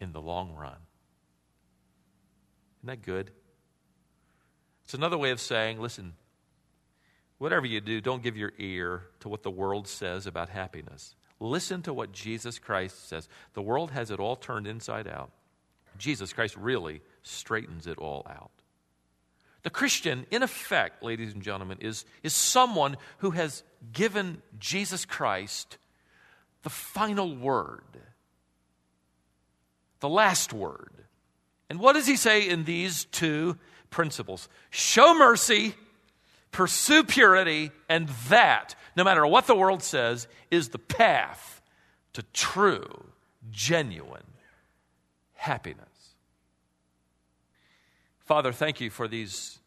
in 0.02 0.12
the 0.12 0.22
long 0.22 0.54
run. 0.54 0.76
Isn't 2.80 2.88
that 2.88 3.02
good? 3.02 3.32
It's 4.84 4.94
another 4.94 5.18
way 5.18 5.32
of 5.32 5.40
saying, 5.40 5.80
listen, 5.80 6.14
whatever 7.46 7.68
you 7.68 7.80
do, 7.80 8.02
don't 8.02 8.24
give 8.24 8.36
your 8.36 8.54
ear 8.58 9.04
to 9.20 9.30
what 9.30 9.44
the 9.44 9.52
world 9.52 9.88
says 9.88 10.26
about 10.26 10.50
happiness. 10.50 11.14
Listen 11.40 11.84
to 11.84 11.94
what 11.94 12.12
Jesus 12.12 12.58
Christ 12.58 13.08
says. 13.08 13.30
The 13.54 13.62
world 13.62 13.92
has 13.92 14.10
it 14.10 14.20
all 14.20 14.36
turned 14.36 14.66
inside 14.66 15.08
out. 15.08 15.30
Jesus 16.00 16.34
Christ 16.34 16.58
really 16.58 17.02
straightens 17.22 17.86
it 17.86 18.00
all 18.00 18.26
out. 18.28 18.50
The 19.62 19.70
Christian, 19.70 20.26
in 20.32 20.42
effect, 20.42 21.04
ladies 21.04 21.34
and 21.34 21.44
gentlemen, 21.44 21.78
is, 21.82 22.04
is 22.24 22.34
someone 22.34 22.98
who 23.20 23.30
has 23.30 23.62
given 23.94 24.42
Jesus 24.58 25.06
Christ 25.06 25.78
the 26.64 26.72
final 26.72 27.36
word, 27.36 27.84
the 30.00 30.10
last 30.10 30.52
word. 30.52 30.94
And 31.70 31.80
what 31.80 31.94
does 31.94 32.08
he 32.08 32.16
say 32.16 32.50
in 32.50 32.64
these 32.64 33.06
two 33.06 33.60
principles? 33.92 34.50
Show 34.72 35.14
mercy, 35.14 35.76
pursue 36.56 37.04
purity, 37.04 37.70
and 37.90 38.08
that, 38.30 38.76
no 38.96 39.04
matter 39.04 39.28
what 39.28 39.46
the 39.46 39.54
world 39.54 39.84
says, 39.84 40.26
is 40.50 40.70
the 40.70 40.80
path 40.80 41.62
to 42.14 42.24
true, 42.32 43.08
genuine 43.52 44.24
happiness. 45.34 46.16
Father, 48.20 48.54
thank 48.54 48.80
you 48.80 48.90
for 48.90 49.06
these 49.06 49.60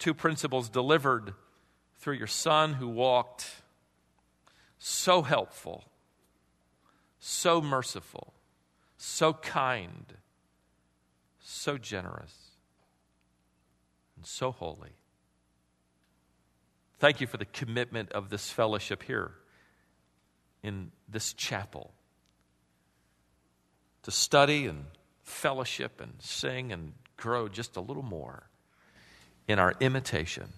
two 0.00 0.12
principles 0.12 0.68
delivered 0.68 1.34
through 1.98 2.14
your 2.14 2.26
Son 2.26 2.72
who 2.74 2.88
walked 2.88 3.62
so 4.78 5.22
helpful, 5.22 5.84
so 7.20 7.62
merciful, 7.62 8.34
so 8.98 9.34
kind, 9.34 10.14
so 11.38 11.78
generous, 11.78 12.56
and 14.16 14.26
so 14.26 14.50
holy. 14.50 14.96
Thank 16.98 17.20
you 17.20 17.26
for 17.26 17.36
the 17.36 17.44
commitment 17.44 18.12
of 18.12 18.30
this 18.30 18.50
fellowship 18.50 19.02
here 19.02 19.32
in 20.62 20.90
this 21.08 21.32
chapel. 21.34 21.92
To 24.04 24.10
study 24.10 24.66
and 24.66 24.86
fellowship 25.22 26.00
and 26.00 26.14
sing 26.20 26.72
and 26.72 26.92
grow 27.16 27.48
just 27.48 27.76
a 27.76 27.80
little 27.80 28.02
more 28.02 28.48
in 29.48 29.58
our 29.58 29.74
imitation 29.80 30.52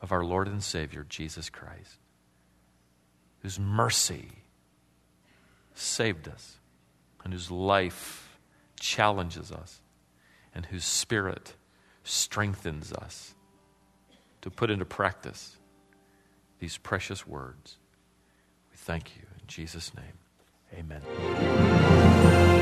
of 0.00 0.12
our 0.12 0.24
Lord 0.24 0.46
and 0.46 0.62
Savior, 0.62 1.04
Jesus 1.08 1.50
Christ, 1.50 1.98
whose 3.40 3.58
mercy 3.58 4.28
saved 5.74 6.28
us 6.28 6.58
and 7.24 7.32
whose 7.32 7.50
life 7.50 8.38
challenges 8.78 9.50
us 9.50 9.80
and 10.54 10.66
whose 10.66 10.84
spirit 10.84 11.54
strengthens 12.04 12.92
us 12.92 13.33
to 14.44 14.50
put 14.50 14.70
into 14.70 14.84
practice 14.84 15.56
these 16.58 16.76
precious 16.76 17.26
words. 17.26 17.78
We 18.70 18.76
thank 18.76 19.16
you 19.16 19.22
in 19.40 19.46
Jesus' 19.46 19.90
name. 19.94 20.18
Amen. 20.78 22.53